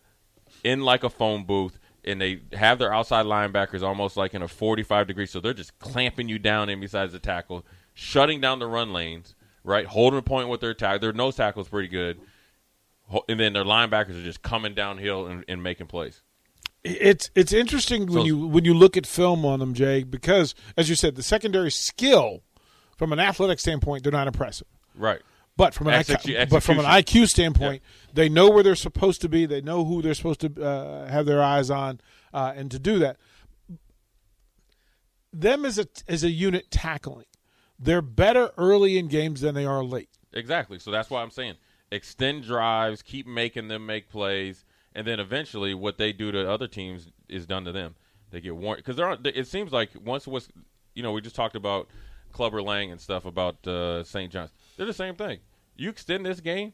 in 0.64 0.82
like 0.82 1.04
a 1.04 1.10
phone 1.10 1.44
booth 1.44 1.78
and 2.04 2.20
they 2.20 2.40
have 2.52 2.78
their 2.78 2.92
outside 2.92 3.26
linebackers 3.26 3.82
almost 3.82 4.16
like 4.16 4.34
in 4.34 4.42
a 4.42 4.48
45 4.48 5.06
degree 5.06 5.26
so 5.26 5.40
they're 5.40 5.54
just 5.54 5.78
clamping 5.78 6.28
you 6.28 6.38
down 6.38 6.68
in 6.68 6.80
besides 6.80 7.12
the 7.12 7.18
tackle, 7.18 7.64
shutting 7.94 8.40
down 8.40 8.58
the 8.58 8.66
run 8.66 8.92
lanes, 8.92 9.34
right? 9.64 9.86
Holding 9.86 10.18
a 10.18 10.22
point 10.22 10.48
with 10.48 10.60
their 10.60 10.74
tackle. 10.74 10.98
Their 11.00 11.12
nose 11.12 11.36
tackle 11.36 11.62
is 11.62 11.68
pretty 11.68 11.88
good. 11.88 12.20
And 13.28 13.38
then 13.38 13.52
their 13.52 13.64
linebackers 13.64 14.18
are 14.18 14.24
just 14.24 14.42
coming 14.42 14.74
downhill 14.74 15.26
and, 15.26 15.44
and 15.46 15.62
making 15.62 15.86
plays. 15.86 16.22
It's 16.84 17.30
it's 17.36 17.52
interesting 17.52 18.06
when 18.06 18.22
So- 18.22 18.24
you 18.24 18.46
when 18.46 18.64
you 18.64 18.74
look 18.74 18.96
at 18.96 19.06
film 19.06 19.44
on 19.44 19.60
them, 19.60 19.72
Jay, 19.74 20.02
because 20.02 20.54
as 20.76 20.88
you 20.88 20.96
said, 20.96 21.14
the 21.14 21.22
secondary 21.22 21.70
skill 21.70 22.42
from 22.96 23.12
an 23.12 23.20
athletic 23.20 23.60
standpoint, 23.60 24.02
they're 24.02 24.10
not 24.12 24.26
impressive. 24.26 24.66
Right. 24.94 25.20
But 25.56 25.74
from 25.74 25.88
an 25.88 25.94
Execu- 26.02 26.34
IQ, 26.46 26.50
but 26.50 26.62
from 26.62 26.78
an. 26.78 26.86
IQ 26.86 27.28
standpoint, 27.28 27.82
they 28.14 28.28
know 28.28 28.48
where 28.50 28.62
they're 28.62 28.74
supposed 28.74 29.20
to 29.20 29.28
be. 29.28 29.44
They 29.46 29.60
know 29.60 29.84
who 29.84 30.00
they're 30.02 30.14
supposed 30.14 30.40
to 30.40 30.62
uh, 30.64 31.08
have 31.10 31.26
their 31.26 31.42
eyes 31.42 31.70
on, 31.70 32.00
uh, 32.32 32.52
and 32.56 32.70
to 32.70 32.78
do 32.78 32.98
that, 33.00 33.18
them 35.32 35.64
as 35.64 35.78
a 35.78 35.86
as 36.08 36.24
a 36.24 36.30
unit 36.30 36.70
tackling, 36.70 37.26
they're 37.78 38.02
better 38.02 38.50
early 38.56 38.98
in 38.98 39.08
games 39.08 39.40
than 39.40 39.54
they 39.54 39.64
are 39.66 39.84
late. 39.84 40.08
Exactly. 40.32 40.78
So 40.78 40.90
that's 40.90 41.10
why 41.10 41.22
I'm 41.22 41.30
saying 41.30 41.54
extend 41.90 42.44
drives, 42.44 43.02
keep 43.02 43.26
making 43.26 43.68
them 43.68 43.84
make 43.86 44.08
plays, 44.08 44.64
and 44.94 45.06
then 45.06 45.20
eventually 45.20 45.74
what 45.74 45.98
they 45.98 46.12
do 46.12 46.32
to 46.32 46.50
other 46.50 46.68
teams 46.68 47.08
is 47.28 47.46
done 47.46 47.64
to 47.64 47.72
them. 47.72 47.94
They 48.30 48.40
get 48.40 48.56
warned 48.56 48.78
because 48.78 48.96
there 48.96 49.06
aren't. 49.06 49.26
It 49.26 49.46
seems 49.46 49.72
like 49.72 49.90
once 50.04 50.26
was, 50.26 50.48
you 50.94 51.02
know, 51.02 51.12
we 51.12 51.20
just 51.20 51.36
talked 51.36 51.56
about 51.56 51.88
Clubber 52.32 52.62
Lang 52.62 52.90
and 52.90 53.00
stuff 53.00 53.24
about 53.24 53.66
uh, 53.66 54.02
St. 54.04 54.32
John's. 54.32 54.50
They're 54.76 54.86
the 54.86 54.92
same 54.92 55.14
thing. 55.14 55.40
You 55.76 55.90
extend 55.90 56.24
this 56.24 56.40
game, 56.40 56.72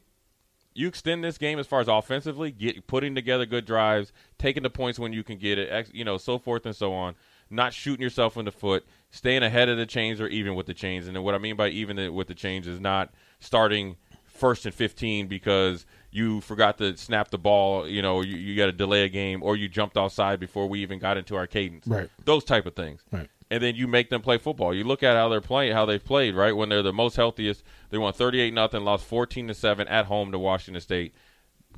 you 0.73 0.87
extend 0.87 1.23
this 1.23 1.37
game 1.37 1.59
as 1.59 1.67
far 1.67 1.81
as 1.81 1.87
offensively, 1.87 2.51
get 2.51 2.87
putting 2.87 3.15
together 3.15 3.45
good 3.45 3.65
drives, 3.65 4.13
taking 4.37 4.63
the 4.63 4.69
points 4.69 4.99
when 4.99 5.13
you 5.13 5.23
can 5.23 5.37
get 5.37 5.57
it, 5.57 5.89
you 5.93 6.05
know, 6.05 6.17
so 6.17 6.37
forth 6.37 6.65
and 6.65 6.75
so 6.75 6.93
on. 6.93 7.15
Not 7.49 7.73
shooting 7.73 8.03
yourself 8.03 8.37
in 8.37 8.45
the 8.45 8.51
foot, 8.51 8.85
staying 9.09 9.43
ahead 9.43 9.69
of 9.69 9.77
the 9.77 9.85
chains 9.85 10.21
or 10.21 10.27
even 10.27 10.55
with 10.55 10.67
the 10.67 10.73
chains. 10.73 11.07
And 11.07 11.21
what 11.23 11.33
I 11.33 11.39
mean 11.39 11.55
by 11.55 11.69
even 11.69 12.13
with 12.13 12.27
the 12.27 12.35
chains 12.35 12.67
is 12.67 12.79
not 12.79 13.11
starting 13.39 13.97
first 14.27 14.65
and 14.65 14.73
15 14.73 15.27
because 15.27 15.85
you 16.11 16.41
forgot 16.41 16.77
to 16.79 16.97
snap 16.97 17.29
the 17.29 17.37
ball, 17.37 17.87
you 17.87 18.01
know, 18.01 18.21
you, 18.21 18.37
you 18.37 18.55
got 18.55 18.67
to 18.67 18.71
delay 18.71 19.03
a 19.03 19.09
game 19.09 19.43
or 19.43 19.55
you 19.55 19.67
jumped 19.67 19.97
offside 19.97 20.39
before 20.39 20.67
we 20.67 20.81
even 20.81 20.99
got 20.99 21.17
into 21.17 21.35
our 21.35 21.47
cadence. 21.47 21.87
Right. 21.87 22.09
Those 22.25 22.43
type 22.43 22.65
of 22.65 22.75
things. 22.75 23.03
Right. 23.11 23.29
And 23.51 23.63
then 23.63 23.75
you 23.75 23.87
make 23.87 24.09
them 24.09 24.21
play 24.21 24.37
football. 24.37 24.73
You 24.73 24.83
look 24.83 25.01
at 25.01 25.15
how 25.15 25.29
they're 25.29 25.41
playing, 25.41 25.73
how 25.73 25.85
they've 25.85 26.03
played, 26.03 26.35
right? 26.35 26.55
When 26.55 26.69
they're 26.69 26.83
the 26.83 26.93
most 26.93 27.15
healthiest, 27.15 27.63
they 27.89 27.97
won 27.97 28.13
38 28.13 28.53
nothing, 28.53 28.83
lost 28.83 29.05
14 29.05 29.47
to 29.47 29.53
7 29.53 29.87
at 29.87 30.05
home 30.05 30.31
to 30.31 30.39
Washington 30.39 30.81
State. 30.81 31.13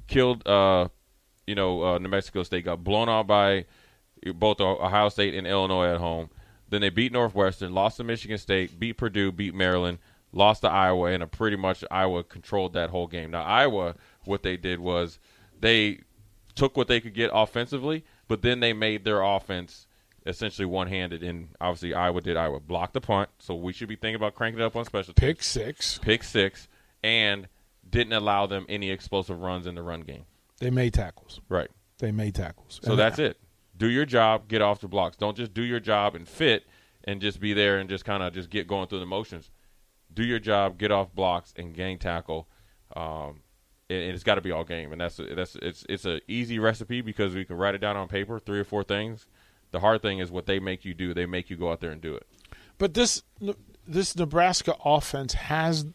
Killed 0.07 0.45
uh 0.47 0.87
you 1.47 1.55
know, 1.55 1.83
uh, 1.83 1.97
New 1.97 2.09
Mexico 2.09 2.43
State 2.43 2.65
got 2.65 2.83
blown 2.83 3.09
out 3.09 3.27
by 3.27 3.65
both 4.35 4.61
Ohio 4.61 5.09
State 5.09 5.33
and 5.33 5.47
Illinois 5.47 5.87
at 5.87 5.97
home. 5.97 6.29
Then 6.69 6.81
they 6.81 6.89
beat 6.89 7.11
Northwestern, 7.11 7.73
lost 7.73 7.97
to 7.97 8.03
Michigan 8.03 8.37
State, 8.37 8.79
beat 8.79 8.93
Purdue, 8.93 9.31
beat 9.31 9.53
Maryland, 9.53 9.97
lost 10.31 10.61
to 10.61 10.69
Iowa, 10.69 11.11
and 11.11 11.21
a 11.21 11.27
pretty 11.27 11.57
much 11.57 11.83
Iowa 11.91 12.23
controlled 12.23 12.73
that 12.73 12.89
whole 12.89 13.07
game. 13.07 13.31
Now 13.31 13.43
Iowa, 13.43 13.95
what 14.25 14.43
they 14.43 14.57
did 14.57 14.79
was 14.79 15.19
they 15.59 15.99
took 16.55 16.75
what 16.77 16.87
they 16.87 16.99
could 16.99 17.13
get 17.13 17.31
offensively, 17.33 18.03
but 18.27 18.41
then 18.41 18.59
they 18.59 18.73
made 18.73 19.03
their 19.05 19.21
offense 19.21 19.87
essentially 20.25 20.65
one-handed. 20.65 21.23
And 21.23 21.49
obviously 21.59 21.93
Iowa 21.93 22.21
did. 22.21 22.37
Iowa 22.37 22.59
blocked 22.59 22.93
the 22.93 23.01
punt, 23.01 23.29
so 23.39 23.55
we 23.55 23.73
should 23.73 23.89
be 23.89 23.95
thinking 23.95 24.15
about 24.15 24.35
cranking 24.35 24.61
it 24.61 24.65
up 24.65 24.75
on 24.75 24.85
special 24.85 25.13
teams. 25.13 25.27
Pick 25.27 25.43
six. 25.43 25.97
Pick 25.99 26.23
six, 26.23 26.67
and 27.03 27.47
didn't 27.89 28.13
allow 28.13 28.45
them 28.45 28.65
any 28.69 28.91
explosive 28.91 29.41
runs 29.41 29.65
in 29.67 29.75
the 29.75 29.81
run 29.81 30.01
game. 30.01 30.25
They 30.59 30.69
made 30.69 30.93
tackles. 30.93 31.41
Right. 31.49 31.69
they 31.99 32.11
made 32.11 32.35
tackles. 32.35 32.79
So 32.83 32.91
And 32.91 32.99
that's 32.99 33.19
it. 33.19 33.37
Do 33.77 33.89
your 33.89 34.05
job, 34.05 34.47
get 34.47 34.61
off 34.61 34.79
the 34.79 34.87
blocks. 34.87 35.17
Don't 35.17 35.35
just 35.35 35.53
do 35.53 35.63
your 35.63 35.79
job 35.79 36.13
and 36.15 36.27
fit 36.27 36.65
and 37.03 37.19
just 37.19 37.39
be 37.39 37.53
there 37.53 37.79
and 37.79 37.89
just 37.89 38.05
kind 38.05 38.21
of 38.21 38.33
just 38.33 38.49
get 38.51 38.67
going 38.67 38.87
through 38.87 38.99
the 38.99 39.05
motions. 39.07 39.49
Do 40.13 40.23
your 40.23 40.37
job, 40.39 40.77
get 40.77 40.91
off 40.91 41.13
blocks, 41.15 41.53
and 41.55 41.73
gang 41.73 41.97
tackle. 41.97 42.47
Um, 42.95 43.41
and, 43.91 44.03
and 44.03 44.13
it's 44.13 44.23
got 44.23 44.35
to 44.35 44.41
be 44.41 44.51
all 44.51 44.63
game. 44.63 44.91
And 44.91 45.01
that's 45.01 45.17
that's 45.17 45.55
it's 45.57 45.85
it's 45.89 46.05
a 46.05 46.21
easy 46.27 46.59
recipe 46.59 47.01
because 47.01 47.35
we 47.35 47.45
can 47.45 47.57
write 47.57 47.75
it 47.75 47.79
down 47.79 47.97
on 47.97 48.07
paper, 48.07 48.39
three 48.39 48.59
or 48.59 48.63
four 48.63 48.83
things. 48.83 49.27
The 49.71 49.79
hard 49.79 50.01
thing 50.01 50.19
is 50.19 50.31
what 50.31 50.45
they 50.45 50.59
make 50.59 50.85
you 50.85 50.93
do. 50.93 51.13
They 51.13 51.25
make 51.25 51.49
you 51.49 51.57
go 51.57 51.71
out 51.71 51.81
there 51.81 51.91
and 51.91 52.01
do 52.01 52.15
it. 52.15 52.27
But 52.77 52.93
this 52.93 53.23
this 53.87 54.15
Nebraska 54.15 54.75
offense 54.83 55.33
has 55.33 55.85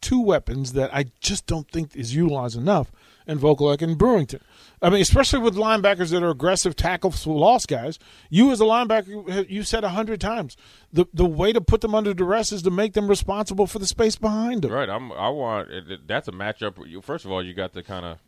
two 0.00 0.20
weapons 0.20 0.72
that 0.72 0.94
I 0.94 1.06
just 1.20 1.46
don't 1.46 1.70
think 1.70 1.94
is 1.94 2.14
utilized 2.14 2.56
enough 2.56 2.90
in 3.30 3.38
Vokolek 3.38 3.80
and 3.80 3.96
Brewington. 3.96 4.40
I 4.82 4.90
mean, 4.90 5.00
especially 5.00 5.38
with 5.38 5.54
linebackers 5.54 6.10
that 6.10 6.22
are 6.22 6.30
aggressive 6.30 6.74
tackle 6.74 7.14
loss 7.26 7.64
guys. 7.64 7.98
You 8.28 8.50
as 8.50 8.60
a 8.60 8.64
linebacker, 8.64 9.48
you 9.48 9.62
said 9.62 9.84
a 9.84 9.90
hundred 9.90 10.20
times 10.20 10.56
the 10.92 11.06
the 11.14 11.26
way 11.26 11.52
to 11.52 11.60
put 11.60 11.80
them 11.80 11.94
under 11.94 12.12
duress 12.12 12.50
is 12.50 12.62
to 12.62 12.70
make 12.70 12.94
them 12.94 13.08
responsible 13.08 13.66
for 13.66 13.78
the 13.78 13.86
space 13.86 14.16
behind 14.16 14.62
them. 14.62 14.72
Right. 14.72 14.88
I'm. 14.88 15.12
I 15.12 15.28
want. 15.28 15.68
That's 16.06 16.28
a 16.28 16.32
matchup. 16.32 17.04
First 17.04 17.24
of 17.24 17.30
all, 17.30 17.44
you 17.44 17.54
got 17.54 17.72
the 17.72 17.82
kind 17.82 18.04
of 18.04 18.18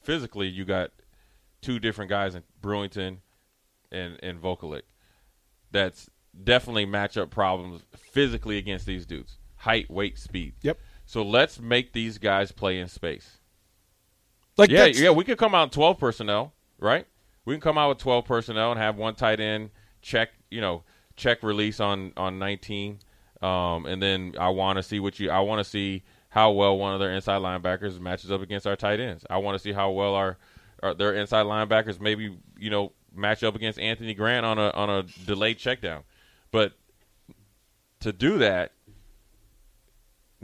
physically, 0.00 0.48
you 0.48 0.64
got 0.64 0.90
two 1.60 1.78
different 1.78 2.10
guys 2.10 2.34
in 2.34 2.42
Brewington 2.62 3.18
and 3.90 4.18
and 4.22 4.40
Vokolek. 4.40 4.82
That's 5.70 6.08
definitely 6.42 6.86
matchup 6.86 7.30
problems 7.30 7.82
physically 7.96 8.58
against 8.58 8.86
these 8.86 9.06
dudes. 9.06 9.38
Height, 9.56 9.90
weight, 9.90 10.18
speed. 10.18 10.54
Yep. 10.62 10.78
So 11.06 11.22
let's 11.22 11.60
make 11.60 11.92
these 11.92 12.18
guys 12.18 12.52
play 12.52 12.78
in 12.78 12.88
space. 12.88 13.38
Like 14.56 14.70
yeah, 14.70 14.86
yeah, 14.86 15.10
we 15.10 15.24
could 15.24 15.38
come 15.38 15.54
out 15.54 15.72
twelve 15.72 15.98
personnel, 15.98 16.52
right? 16.78 17.06
We 17.44 17.54
can 17.54 17.60
come 17.60 17.76
out 17.76 17.88
with 17.90 17.98
twelve 17.98 18.24
personnel 18.24 18.70
and 18.70 18.80
have 18.80 18.96
one 18.96 19.14
tight 19.14 19.40
end 19.40 19.70
check, 20.00 20.30
you 20.50 20.60
know, 20.60 20.84
check 21.16 21.42
release 21.42 21.80
on 21.80 22.12
on 22.16 22.38
nineteen, 22.38 23.00
um, 23.42 23.86
and 23.86 24.00
then 24.00 24.34
I 24.38 24.50
want 24.50 24.76
to 24.76 24.82
see 24.82 25.00
what 25.00 25.18
you. 25.18 25.30
I 25.30 25.40
want 25.40 25.64
to 25.64 25.68
see 25.68 26.04
how 26.28 26.52
well 26.52 26.76
one 26.76 26.94
of 26.94 27.00
their 27.00 27.12
inside 27.12 27.40
linebackers 27.42 27.98
matches 28.00 28.30
up 28.30 28.42
against 28.42 28.66
our 28.66 28.76
tight 28.76 29.00
ends. 29.00 29.24
I 29.28 29.38
want 29.38 29.56
to 29.56 29.58
see 29.58 29.72
how 29.72 29.90
well 29.90 30.14
our, 30.14 30.36
our 30.82 30.94
their 30.94 31.14
inside 31.14 31.46
linebackers 31.46 32.00
maybe 32.00 32.36
you 32.58 32.70
know 32.70 32.92
match 33.14 33.42
up 33.42 33.56
against 33.56 33.78
Anthony 33.78 34.14
Grant 34.14 34.46
on 34.46 34.58
a 34.58 34.70
on 34.70 34.90
a 34.90 35.02
delayed 35.26 35.58
check 35.58 35.80
down, 35.80 36.04
but 36.52 36.74
to 38.00 38.12
do 38.12 38.38
that, 38.38 38.72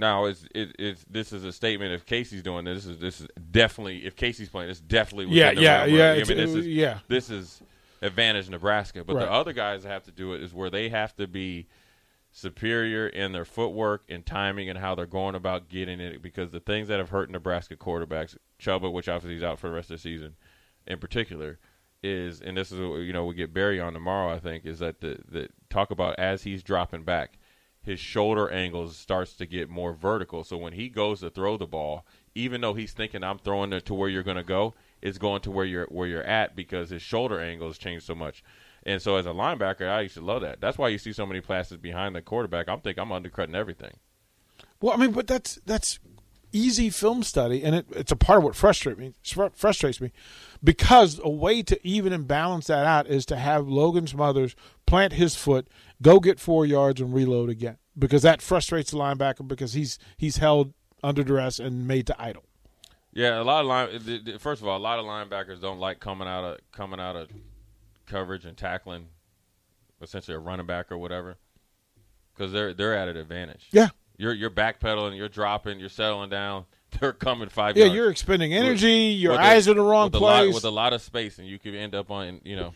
now 0.01 0.25
it's 0.25 0.45
it, 0.55 0.75
it's 0.79 1.05
this 1.09 1.33
is 1.33 1.45
a 1.45 1.53
statement. 1.53 1.93
If 1.93 2.07
Casey's 2.07 2.43
doing 2.43 2.65
this, 2.65 2.85
this 2.85 2.87
is 2.87 2.99
this 2.99 3.21
is 3.21 3.29
definitely 3.51 4.07
if 4.07 4.17
Casey's 4.17 4.49
playing, 4.49 4.69
this 4.69 4.81
definitely 4.81 5.27
Yeah, 5.35 5.53
yeah, 5.53 5.85
yeah, 5.85 6.13
I 6.13 6.25
mean, 6.25 6.37
this 6.37 6.55
uh, 6.55 6.59
is 6.59 6.67
yeah. 6.67 6.99
this 7.09 7.31
is 7.31 7.63
advantage 8.03 8.49
Nebraska. 8.49 9.05
But 9.05 9.17
Right. 9.17 9.27
the 9.27 9.31
other 9.31 9.53
guys 9.53 9.83
that 9.83 9.91
have 9.91 10.05
to 10.05 10.11
do 10.11 10.33
it 10.35 10.43
is 10.43 10.53
where 10.53 10.71
they 10.71 10.89
have 10.89 11.15
to 11.17 11.27
be 11.27 11.69
superior 12.33 13.07
in 13.09 13.33
their 13.33 13.45
footwork 13.45 14.05
and 14.09 14.25
timing 14.25 14.69
and 14.69 14.79
how 14.79 14.95
they're 14.95 15.07
going 15.07 15.35
about 15.35 15.69
getting 15.69 16.01
it. 16.01 16.23
Because 16.23 16.51
the 16.51 16.61
things 16.61 16.89
that 16.89 16.99
have 16.99 17.11
hurt 17.11 17.31
Nebraska 17.31 17.77
quarterbacks, 17.77 18.37
Chubba, 18.59 18.93
which 18.93 19.09
obviously 19.09 19.35
he's 19.35 19.43
out 19.43 19.59
for 19.59 19.69
the 19.69 19.75
rest 19.75 19.91
of 19.91 19.97
the 19.97 20.03
season, 20.03 20.37
in 20.87 20.99
particular, 20.99 21.59
is 22.03 22.41
and 22.41 22.57
this 22.57 22.73
is 22.73 22.81
what, 22.81 22.97
you 23.01 23.13
know 23.13 23.27
we 23.27 23.35
get 23.35 23.53
Barry 23.53 23.79
on 23.81 23.93
tomorrow. 23.93 24.35
I 24.35 24.39
think 24.39 24.65
is 24.65 24.79
that 24.79 25.01
the 25.01 25.19
the 25.29 25.49
talk 25.69 25.91
about 25.91 26.19
as 26.19 26.43
he's 26.43 26.63
dropping 26.63 27.03
back 27.05 27.39
his 27.83 27.99
shoulder 27.99 28.51
angles 28.51 28.97
starts 28.97 29.35
to 29.35 29.47
get 29.47 29.71
more 29.71 29.93
vertical. 29.93 30.45
So 30.45 30.57
when 30.57 30.75
he 30.75 30.89
goes 30.89 31.21
to 31.21 31.31
throw 31.31 31.57
the 31.57 31.67
ball, 31.67 32.05
even 32.35 32.61
though 32.61 32.75
he's 32.75 32.93
thinking 32.93 33.25
I'm 33.25 33.39
throwing 33.39 33.73
it 33.73 33.87
to 33.87 33.95
where 33.95 34.09
you're 34.09 34.23
going 34.23 34.37
to 34.37 34.43
go, 34.43 34.75
it's 35.01 35.19
going 35.19 35.41
to 35.43 35.51
where 35.51 35.65
you're 35.65 35.87
where 35.87 36.07
you're 36.07 36.23
at 36.23 36.55
because 36.55 36.91
his 36.91 37.03
shoulder 37.03 37.41
angles 37.41 37.79
change 37.79 38.03
so 38.03 38.15
much. 38.15 38.45
And 38.85 39.01
so 39.01 39.17
as 39.17 39.27
a 39.27 39.31
linebacker, 39.31 39.89
I 39.89 40.03
used 40.03 40.15
to 40.15 40.21
love 40.21 40.43
that. 40.43 40.61
That's 40.61 40.79
why 40.79 40.89
you 40.89 40.99
see 40.99 41.13
so 41.13 41.27
many 41.27 41.41
passes 41.41 41.79
behind 41.79 42.15
the 42.15 42.23
quarterback. 42.23 42.69
I'm 42.69 42.81
thinking 42.81 43.03
I'm 43.03 43.13
undercutting 43.13 43.55
everything. 43.55 43.97
Well, 44.81 44.95
I 44.95 44.97
mean, 44.97 45.13
but 45.13 45.27
that's 45.27 45.59
that's 45.67 45.99
easy 46.53 46.91
film 46.91 47.23
study, 47.23 47.63
and 47.63 47.75
it, 47.75 47.87
it's 47.91 48.13
a 48.13 48.17
part 48.17 48.39
of 48.39 48.45
what 48.45 48.57
frustrates 48.57 48.99
me. 48.99 49.13
Frustrates 49.55 50.01
me 50.01 50.13
because 50.63 51.21
a 51.23 51.31
way 51.31 51.63
to 51.63 51.87
even 51.87 52.13
and 52.13 52.27
balance 52.27 52.67
that 52.67 52.87
out 52.87 53.07
is 53.07 53.25
to 53.27 53.37
have 53.37 53.69
Logan 53.69 54.07
Smothers 54.07 54.55
plant 54.87 55.15
his 55.15 55.35
foot, 55.35 55.69
go 56.03 56.21
get 56.21 56.39
four 56.41 56.67
yards, 56.67 57.01
and 57.01 57.15
reload 57.15 57.51
again. 57.51 57.79
Because 57.99 58.23
that 58.23 58.41
frustrates 58.41 58.93
the 58.93 58.97
linebacker 58.97 59.47
because 59.47 59.75
he's 59.75 59.99
he's 60.17 60.39
held 60.39 60.73
under 61.03 61.23
duress 61.23 61.59
and 61.59 61.87
made 61.87 62.07
to 62.07 62.23
idle. 62.23 62.45
Yeah, 63.13 63.41
a 63.41 63.43
lot 63.43 63.61
of 63.63 63.67
line. 63.67 64.39
First 64.39 64.63
of 64.63 64.69
all, 64.69 64.77
a 64.77 64.79
lot 64.79 64.99
of 64.99 65.05
linebackers 65.05 65.61
don't 65.61 65.81
like 65.81 66.01
coming 66.01 66.29
out 66.29 66.45
of 66.45 66.59
coming 66.73 67.01
out 67.01 67.17
of 67.17 67.29
coverage 68.07 68.45
and 68.45 68.57
tackling, 68.57 69.09
essentially 70.01 70.37
a 70.37 70.39
running 70.39 70.67
back 70.67 70.93
or 70.93 70.99
whatever, 70.99 71.37
because 72.33 72.53
they're 72.53 72.73
they're 72.73 72.95
at 72.95 73.09
an 73.09 73.17
advantage. 73.17 73.69
Yeah. 73.73 73.89
You're 74.21 74.35
you're 74.35 74.51
backpedaling, 74.51 75.17
you're 75.17 75.29
dropping, 75.29 75.81
you're 75.81 75.89
settling 75.89 76.31
down. 76.31 76.65
They're 77.01 77.13
coming 77.13 77.49
five. 77.49 77.77
Yeah, 77.77 77.85
yards. 77.85 77.95
you're 77.97 78.11
expending 78.11 78.53
energy, 78.53 78.93
your 79.17 79.33
With 79.33 79.41
eyes 79.41 79.67
a- 79.67 79.71
are 79.71 79.73
in 79.73 79.77
the 79.79 79.83
wrong 79.85 80.07
with 80.07 80.15
a 80.17 80.19
lot- 80.19 80.39
place. 80.43 80.55
with 80.55 80.65
a 80.65 80.71
lot 80.71 80.93
of 80.93 81.01
space, 81.03 81.39
and 81.39 81.47
you 81.49 81.59
could 81.59 81.75
end 81.75 81.95
up 81.95 82.11
on 82.11 82.41
you 82.45 82.57
know. 82.57 82.73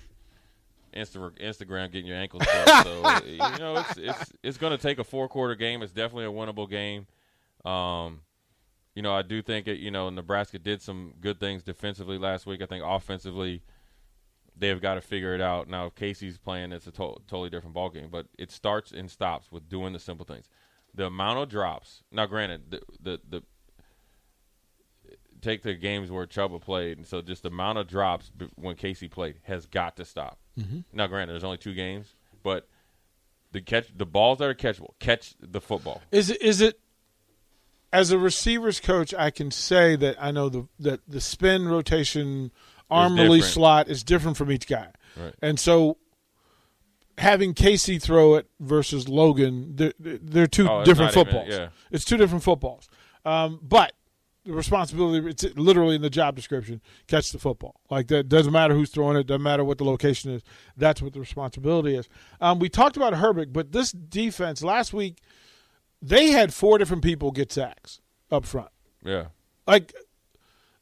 Instagram 0.97 1.91
getting 1.91 2.07
your 2.07 2.17
ankles 2.17 2.45
broke. 2.65 2.85
so 2.85 3.21
you 3.27 3.39
know 3.59 3.77
it's 3.79 3.97
it's 3.99 4.33
it's 4.45 4.59
going 4.59 4.71
to 4.71 4.79
take 4.79 5.01
a 5.01 5.05
four 5.05 5.29
quarter 5.29 5.57
game. 5.57 5.83
It's 5.83 5.93
definitely 5.93 6.27
a 6.27 6.31
winnable 6.31 6.71
game. 6.71 7.07
Um, 7.69 8.21
you 8.95 9.03
know, 9.03 9.13
I 9.13 9.23
do 9.23 9.43
think 9.43 9.67
it, 9.67 9.81
you 9.81 9.91
know 9.91 10.09
Nebraska 10.11 10.59
did 10.59 10.81
some 10.81 11.15
good 11.21 11.41
things 11.41 11.65
defensively 11.65 12.17
last 12.17 12.47
week. 12.47 12.63
I 12.63 12.67
think 12.67 12.85
offensively, 12.87 13.63
they've 14.57 14.81
got 14.81 14.95
to 14.95 15.01
figure 15.01 15.35
it 15.35 15.41
out. 15.41 15.69
Now, 15.69 15.87
if 15.87 15.97
Casey's 15.97 16.39
playing, 16.39 16.71
it's 16.71 16.87
a 16.87 16.93
to- 16.93 17.17
totally 17.27 17.51
different 17.51 17.75
ballgame. 17.75 18.09
But 18.09 18.27
it 18.39 18.53
starts 18.53 18.93
and 18.93 19.11
stops 19.11 19.51
with 19.51 19.69
doing 19.69 19.93
the 19.95 19.99
simple 19.99 20.25
things. 20.25 20.47
The 20.95 21.07
amount 21.07 21.39
of 21.41 21.49
drops. 21.49 22.03
Now, 22.13 22.27
granted, 22.27 22.71
the 22.71 22.81
the, 23.01 23.21
the 23.29 23.43
take 25.41 25.63
the 25.63 25.75
games 25.75 26.11
where 26.11 26.27
Chubba 26.27 26.61
played, 26.61 26.97
and 26.99 27.07
so 27.07 27.21
just 27.21 27.43
the 27.43 27.49
amount 27.49 27.79
of 27.79 27.87
drops 27.89 28.31
b- 28.31 28.49
when 28.55 28.77
Casey 28.77 29.09
played 29.09 29.37
has 29.45 29.67
got 29.67 29.97
to 29.97 30.05
stop. 30.05 30.39
Mhm. 30.59 30.85
Now, 30.93 31.07
granted, 31.07 31.33
there's 31.35 31.45
only 31.45 31.59
two 31.59 31.75
games, 31.75 32.15
but 32.43 32.69
the 33.53 33.61
catch 33.61 33.89
the 33.97 34.07
balls 34.07 34.39
that 34.39 34.49
are 34.49 34.55
catchable, 34.55 34.95
catch 35.01 35.35
the 35.41 35.61
football. 35.61 36.01
Is 36.11 36.31
it 36.31 36.41
is 36.41 36.61
it 36.61 36.79
as 37.93 38.11
a 38.11 38.19
receivers 38.19 38.81
coach? 38.81 39.13
I 39.15 39.31
can 39.31 39.51
say 39.51 39.97
that 39.97 40.17
I 40.23 40.31
know 40.31 40.49
the 40.49 40.69
that 40.81 41.01
the 41.09 41.21
spin 41.21 41.69
rotation 41.69 42.53
arm 42.91 43.17
release 43.19 43.53
slot 43.53 43.89
is 43.89 44.03
different 44.05 44.37
from 44.37 44.51
each 44.53 44.67
guy, 44.67 44.89
Right. 45.17 45.35
and 45.43 45.59
so 45.59 45.99
having 47.19 47.55
Casey 47.55 47.99
throw 47.99 48.35
it 48.35 48.49
versus 48.61 49.09
Logan, 49.09 49.77
they're, 49.77 49.93
they're 49.99 50.47
two 50.47 50.69
Oh, 50.69 50.85
different 50.85 51.15
not 51.15 51.21
even- 51.27 51.33
footballs. 51.33 51.49
yeah. 51.51 51.69
It's 51.91 52.05
two 52.05 52.17
different 52.17 52.45
footballs, 52.45 52.89
um, 53.25 53.59
but. 53.63 53.93
The 54.47 54.53
responsibility, 54.53 55.27
it's 55.27 55.43
literally 55.57 55.97
in 55.97 56.03
the 56.03 56.11
job 56.11 56.37
description, 56.37 56.83
catch 57.07 57.33
the 57.33 57.39
football. 57.39 57.81
Like 57.89 58.09
that 58.09 58.29
doesn't 58.29 58.53
matter 58.53 58.75
who's 58.75 58.91
throwing 58.91 59.17
it, 59.17 59.27
doesn't 59.27 59.43
matter 59.43 59.65
what 59.65 59.79
the 59.79 59.85
location 59.85 60.33
is. 60.33 60.43
That's 60.77 61.01
what 61.01 61.15
the 61.15 61.21
responsibility 61.21 61.97
is. 61.97 62.11
Um, 62.43 62.59
we 62.59 62.69
talked 62.69 62.99
about 62.99 63.15
Herbig, 63.15 63.55
but 63.55 63.73
this 63.73 63.91
defense 63.91 64.63
last 64.63 64.93
week, 64.93 65.23
they 66.03 66.27
had 66.33 66.53
four 66.53 66.77
different 66.77 67.03
people 67.03 67.31
get 67.31 67.51
sacks 67.53 68.03
up 68.31 68.45
front. 68.45 68.69
Yeah. 69.03 69.29
Like 69.67 69.95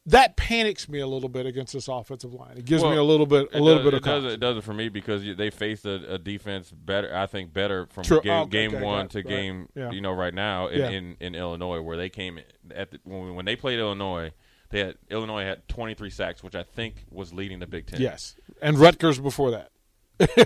that 0.07 0.37
panics 0.37 0.89
me 0.89 0.99
a 1.01 1.07
little 1.07 1.29
bit 1.29 1.47
against 1.47 1.73
this 1.73 1.87
offensive 1.87 2.33
line. 2.35 2.57
It 2.59 2.65
gives 2.65 2.83
me 2.83 2.97
a 2.97 3.03
little 3.05 3.27
bit, 3.27 3.49
a 3.55 3.61
little 3.61 3.83
does, 3.83 3.85
bit 3.85 3.95
of 3.95 3.99
it 4.01 4.05
does, 4.05 4.33
it 4.35 4.41
does 4.41 4.57
it 4.57 4.65
for 4.65 4.75
me 4.75 4.89
because 4.89 5.23
they 5.37 5.51
faced 5.51 5.85
a, 5.87 6.15
a 6.15 6.19
defense 6.19 6.71
better. 6.73 7.15
I 7.17 7.27
think 7.27 7.53
better 7.53 7.87
from 7.87 8.03
True. 8.05 8.21
game, 8.21 8.33
Oh, 8.33 8.47
game 8.47 8.75
okay, 8.75 8.83
one 8.85 9.09
to. 9.09 9.19
Right. 9.19 9.27
game 9.27 9.69
Yeah. 9.77 9.91
you 9.93 10.01
know 10.01 10.13
right 10.13 10.35
now 10.35 10.67
in, 10.69 10.79
Yeah. 10.81 10.89
in, 10.91 11.17
in 11.21 11.35
Illinois 11.37 11.81
where 11.81 11.97
they 11.97 12.09
came 12.09 12.41
at 12.75 12.91
the, 12.91 12.99
when, 13.05 13.35
when 13.37 13.45
they 13.45 13.55
played 13.57 13.79
Illinois. 13.79 14.33
They 14.71 14.79
had 14.81 14.97
Illinois 15.11 15.45
had 15.45 15.69
23 15.69 16.09
sacks, 16.09 16.43
which 16.43 16.55
I 16.55 16.63
think 16.63 17.05
was 17.11 17.35
leading 17.35 17.59
the 17.59 17.67
Big 17.67 17.87
Ten. 17.87 18.01
Yes, 18.01 18.37
and 18.63 18.79
Rutgers 18.79 19.21
before 19.21 19.51
that. 19.51 19.69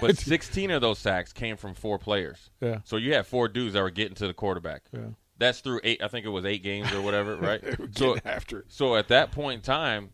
but 0.00 0.16
16 0.18 0.72
of 0.72 0.80
those 0.80 0.98
sacks 0.98 1.32
came 1.32 1.56
from 1.56 1.74
four 1.74 1.96
players. 1.98 2.50
Yeah. 2.60 2.80
So 2.82 2.96
you 2.96 3.14
had 3.14 3.24
four 3.26 3.46
dudes 3.46 3.74
that 3.74 3.82
were 3.82 3.90
getting 3.90 4.16
to 4.16 4.26
the 4.26 4.34
quarterback. 4.34 4.82
Yeah. 4.92 5.00
That's 5.38 5.60
through 5.60 5.80
eight. 5.84 6.02
I 6.02 6.08
think 6.08 6.24
it 6.24 6.30
was 6.30 6.44
eight 6.44 6.62
games 6.62 6.92
or 6.92 7.02
whatever, 7.02 7.36
right? 7.36 7.62
So 7.92 8.16
after. 8.24 8.64
So 8.68 8.96
at 8.96 9.08
that 9.08 9.32
point 9.32 9.56
in 9.56 9.60
time, 9.62 10.10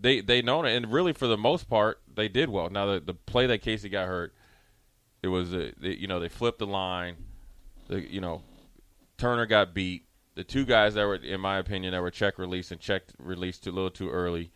they 0.00 0.20
they 0.20 0.42
known 0.42 0.66
it, 0.66 0.76
and 0.76 0.92
really 0.92 1.12
for 1.12 1.26
the 1.26 1.36
most 1.36 1.68
part, 1.68 2.00
they 2.12 2.28
did 2.28 2.48
well. 2.48 2.70
Now 2.70 2.86
the 2.86 3.00
the 3.00 3.14
play 3.14 3.46
that 3.46 3.62
Casey 3.62 3.88
got 3.88 4.06
hurt, 4.06 4.34
it 5.22 5.28
was 5.28 5.54
uh, 5.54 5.72
they, 5.80 5.94
you 5.94 6.06
know 6.06 6.20
they 6.20 6.28
flipped 6.28 6.58
the 6.58 6.66
line, 6.66 7.16
the 7.88 8.00
you 8.00 8.20
know 8.20 8.42
Turner 9.16 9.46
got 9.46 9.72
beat. 9.72 10.04
The 10.34 10.44
two 10.44 10.64
guys 10.64 10.94
that 10.94 11.04
were, 11.06 11.16
in 11.16 11.40
my 11.40 11.58
opinion, 11.58 11.92
that 11.92 12.00
were 12.00 12.10
check 12.10 12.38
release 12.38 12.70
and 12.70 12.80
check 12.80 13.02
released 13.18 13.66
a 13.66 13.70
little 13.70 13.90
too 13.90 14.10
early, 14.10 14.50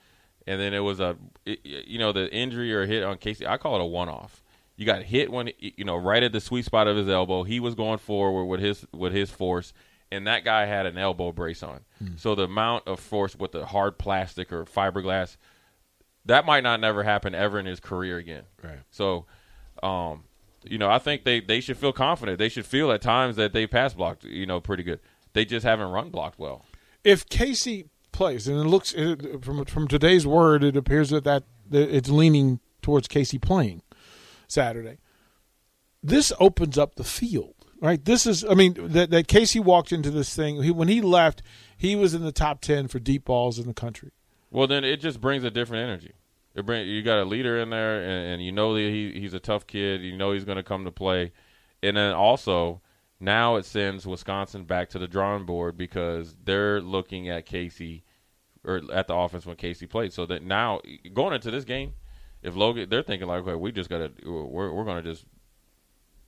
and 0.47 0.61
then 0.61 0.75
it 0.75 0.81
was 0.81 1.01
a 1.01 1.17
it, 1.45 1.61
you 1.65 1.99
know 1.99 2.13
the 2.13 2.33
injury 2.33 2.75
or 2.75 2.87
hit 2.87 3.05
on 3.05 3.19
Casey. 3.19 3.47
I 3.47 3.59
call 3.59 3.77
it 3.77 3.83
a 3.83 3.85
one 3.85 4.09
off. 4.09 4.43
You 4.77 4.85
got 4.85 5.03
hit 5.03 5.31
when 5.31 5.51
you 5.59 5.85
know 5.85 5.97
right 5.97 6.23
at 6.23 6.33
the 6.33 6.41
sweet 6.41 6.65
spot 6.65 6.89
of 6.89 6.97
his 6.97 7.09
elbow. 7.09 7.45
He 7.45 7.61
was 7.61 7.75
going 7.75 7.99
forward 7.99 8.47
with 8.47 8.61
his 8.61 8.87
with 8.93 9.13
his 9.13 9.31
force, 9.31 9.73
and 10.13 10.27
that 10.27 10.45
guy 10.45 10.67
had 10.67 10.87
an 10.87 10.99
elbow 10.99 11.33
brace 11.33 11.63
on. 11.63 11.81
So 12.17 12.35
the 12.35 12.45
amount 12.45 12.87
of 12.87 13.01
force 13.01 13.35
with 13.35 13.53
the 13.53 13.67
hard 13.67 13.99
plastic 13.99 14.53
or 14.53 14.65
fiberglass, 14.65 15.37
that 16.25 16.45
might 16.45 16.63
not 16.63 16.81
never 16.81 17.03
happen 17.03 17.35
ever 17.35 17.59
in 17.59 17.67
his 17.67 17.81
career 17.81 18.19
again. 18.19 18.45
Right. 18.63 18.81
So, 18.91 19.27
um, 19.83 20.25
you 20.65 20.79
know, 20.79 20.91
I 20.91 20.99
think 20.99 21.25
they, 21.25 21.41
they 21.41 21.61
should 21.61 21.77
feel 21.77 21.93
confident. 21.93 22.39
They 22.39 22.49
should 22.49 22.67
feel 22.67 22.91
at 22.93 23.03
times 23.03 23.37
that 23.37 23.53
they 23.53 23.67
pass 23.67 23.95
blocked, 23.95 24.25
you 24.25 24.47
know, 24.47 24.61
pretty 24.61 24.83
good. 24.83 25.01
They 25.33 25.45
just 25.45 25.65
haven't 25.65 25.89
run 25.89 26.11
blocked 26.11 26.39
well. 26.39 26.65
If 27.05 27.29
Casey 27.29 27.89
plays, 28.13 28.49
and 28.49 28.59
it 28.59 28.65
looks 28.65 28.93
it, 28.95 29.45
from 29.45 29.65
from 29.67 29.87
today's 29.87 30.27
word, 30.27 30.65
it 30.65 30.77
appears 30.77 31.11
that, 31.11 31.25
that 31.25 31.45
that 31.71 31.95
it's 31.95 32.09
leaning 32.09 32.61
towards 32.81 33.07
Casey 33.07 33.39
playing 33.39 33.83
Saturday. 34.49 34.99
This 36.03 36.33
opens 36.41 36.79
up 36.79 36.95
the 36.95 37.05
field, 37.05 37.56
right? 37.81 38.05
This 38.05 38.27
is, 38.27 38.45
I 38.45 38.55
mean, 38.55 38.75
that, 38.93 39.11
that 39.11 39.29
Casey 39.29 39.61
walked 39.61 39.93
into 39.93 40.11
this 40.11 40.35
thing. 40.35 40.63
He, 40.63 40.71
when 40.71 40.89
he 40.89 41.01
left, 41.01 41.43
he 41.77 41.97
was 41.97 42.15
in 42.15 42.23
the 42.23 42.33
top 42.33 42.61
ten 42.61 42.89
for 42.89 42.99
deep 42.99 43.25
balls 43.25 43.59
in 43.59 43.67
the 43.67 43.75
country. 43.75 44.13
Well, 44.51 44.67
then 44.67 44.85
it 44.85 45.01
just 45.01 45.21
brings 45.21 45.45
a 45.45 45.51
different 45.51 45.85
energy. 45.85 46.15
It 46.55 46.65
bring 46.65 46.89
you 46.89 47.03
got 47.03 47.19
a 47.19 47.25
leader 47.25 47.61
in 47.61 47.69
there, 47.69 48.01
and, 48.01 48.33
and 48.33 48.43
you 48.43 48.51
know 48.51 48.73
that 48.73 48.81
he 48.81 49.13
he's 49.21 49.35
a 49.35 49.39
tough 49.39 49.67
kid. 49.67 50.01
You 50.01 50.17
know 50.17 50.33
he's 50.33 50.45
going 50.45 50.57
to 50.57 50.63
come 50.63 50.85
to 50.87 50.91
play, 50.91 51.33
and 51.83 51.99
then 51.99 52.15
also 52.15 52.81
now 53.21 53.57
it 53.57 53.67
sends 53.67 54.07
Wisconsin 54.07 54.65
back 54.65 54.89
to 54.91 54.99
the 54.99 55.07
drawing 55.07 55.45
board 55.45 55.77
because 55.77 56.35
they're 56.43 56.81
looking 56.81 57.29
at 57.29 57.45
Casey 57.45 58.05
or 58.65 58.81
at 58.91 59.07
the 59.07 59.15
offense 59.15 59.45
when 59.45 59.57
Casey 59.57 59.87
played. 59.87 60.15
So 60.15 60.25
that 60.27 60.43
now 60.43 60.81
going 61.13 61.35
into 61.35 61.51
this 61.51 61.65
game, 61.65 61.93
if 62.43 62.57
Logan, 62.57 62.89
they're 62.89 63.03
thinking 63.03 63.29
like, 63.29 63.43
okay, 63.43 63.55
we 63.55 63.71
just 63.71 63.91
got 63.91 63.99
to 63.99 64.13
we're 64.25 64.73
we're 64.73 64.85
going 64.85 65.03
to 65.03 65.11
just 65.13 65.27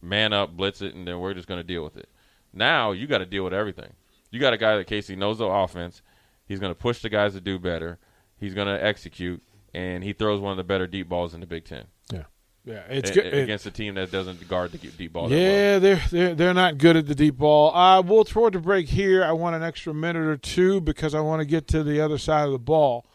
man 0.00 0.32
up, 0.32 0.56
blitz 0.56 0.82
it, 0.82 0.94
and 0.94 1.06
then 1.06 1.20
we're 1.20 1.34
just 1.34 1.48
going 1.48 1.60
to 1.60 1.66
deal 1.66 1.82
with 1.84 1.96
it. 1.96 2.08
Now 2.52 2.92
you 2.92 3.06
got 3.06 3.18
to 3.18 3.26
deal 3.26 3.44
with 3.44 3.54
everything. 3.54 3.92
You 4.30 4.40
got 4.40 4.52
a 4.52 4.58
guy 4.58 4.76
that 4.76 4.86
Casey 4.86 5.16
knows 5.16 5.38
the 5.38 5.46
offense. 5.46 6.02
He's 6.46 6.60
going 6.60 6.72
to 6.72 6.78
push 6.78 7.02
the 7.02 7.08
guys 7.08 7.34
to 7.34 7.40
do 7.40 7.58
better. 7.58 7.98
He's 8.38 8.54
going 8.54 8.68
to 8.68 8.82
execute, 8.82 9.42
and 9.74 10.02
he 10.04 10.12
throws 10.12 10.40
one 10.40 10.52
of 10.52 10.56
the 10.56 10.64
better 10.64 10.86
deep 10.86 11.08
balls 11.08 11.34
in 11.34 11.40
the 11.40 11.46
Big 11.46 11.64
Ten. 11.64 11.84
Yeah, 12.12 12.24
yeah, 12.64 12.82
it's 12.88 13.10
A- 13.10 13.14
good 13.14 13.34
against 13.34 13.66
a 13.66 13.70
team 13.70 13.94
that 13.94 14.10
doesn't 14.10 14.46
guard 14.48 14.72
the 14.72 14.78
deep 14.78 15.12
ball. 15.12 15.28
that 15.28 15.36
Yeah, 15.36 15.78
they're 15.78 16.02
they're 16.10 16.34
they're 16.34 16.54
not 16.54 16.78
good 16.78 16.96
at 16.96 17.06
the 17.06 17.14
deep 17.14 17.36
ball. 17.36 17.74
Uh, 17.74 18.00
we'll 18.02 18.24
throw 18.24 18.46
it 18.46 18.52
to 18.52 18.60
break 18.60 18.88
here. 18.88 19.24
I 19.24 19.32
want 19.32 19.56
an 19.56 19.62
extra 19.62 19.92
minute 19.92 20.26
or 20.26 20.36
two 20.36 20.80
because 20.80 21.14
I 21.14 21.20
want 21.20 21.40
to 21.40 21.46
get 21.46 21.66
to 21.68 21.82
the 21.82 22.00
other 22.00 22.18
side 22.18 22.46
of 22.46 22.52
the 22.52 22.58
ball 22.58 23.06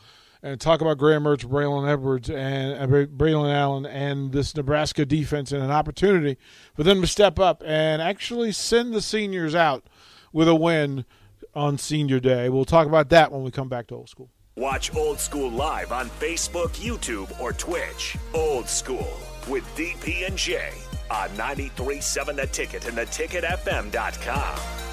and 0.43 0.59
talk 0.59 0.81
about 0.81 0.97
Graham 0.97 1.23
Mertz, 1.23 1.45
Braylon 1.45 1.89
Edwards, 1.89 2.29
and 2.29 2.73
uh, 2.73 2.85
Braylon 3.07 3.51
Allen, 3.51 3.85
and 3.85 4.33
this 4.33 4.55
Nebraska 4.55 5.05
defense, 5.05 5.51
and 5.51 5.63
an 5.63 5.71
opportunity 5.71 6.37
for 6.75 6.83
them 6.83 7.01
to 7.01 7.07
step 7.07 7.39
up 7.39 7.63
and 7.65 8.01
actually 8.01 8.51
send 8.51 8.93
the 8.93 9.01
seniors 9.01 9.55
out 9.55 9.85
with 10.33 10.49
a 10.49 10.55
win 10.55 11.05
on 11.55 11.77
Senior 11.77 12.19
Day. 12.19 12.49
We'll 12.49 12.65
talk 12.65 12.87
about 12.87 13.09
that 13.09 13.31
when 13.31 13.43
we 13.43 13.51
come 13.51 13.69
back 13.69 13.87
to 13.87 13.95
old 13.95 14.09
school. 14.09 14.29
Watch 14.55 14.95
Old 14.95 15.19
School 15.19 15.49
live 15.49 15.91
on 15.91 16.09
Facebook, 16.09 16.69
YouTube, 16.73 17.39
or 17.39 17.53
Twitch. 17.53 18.15
Old 18.35 18.69
School 18.69 19.11
with 19.47 19.63
DP 19.75 20.27
and 20.27 20.37
J 20.37 20.71
on 21.09 21.29
93.7 21.29 22.35
The 22.35 22.45
Ticket 22.47 22.87
and 22.87 22.95
theticketfm.com. 22.97 24.92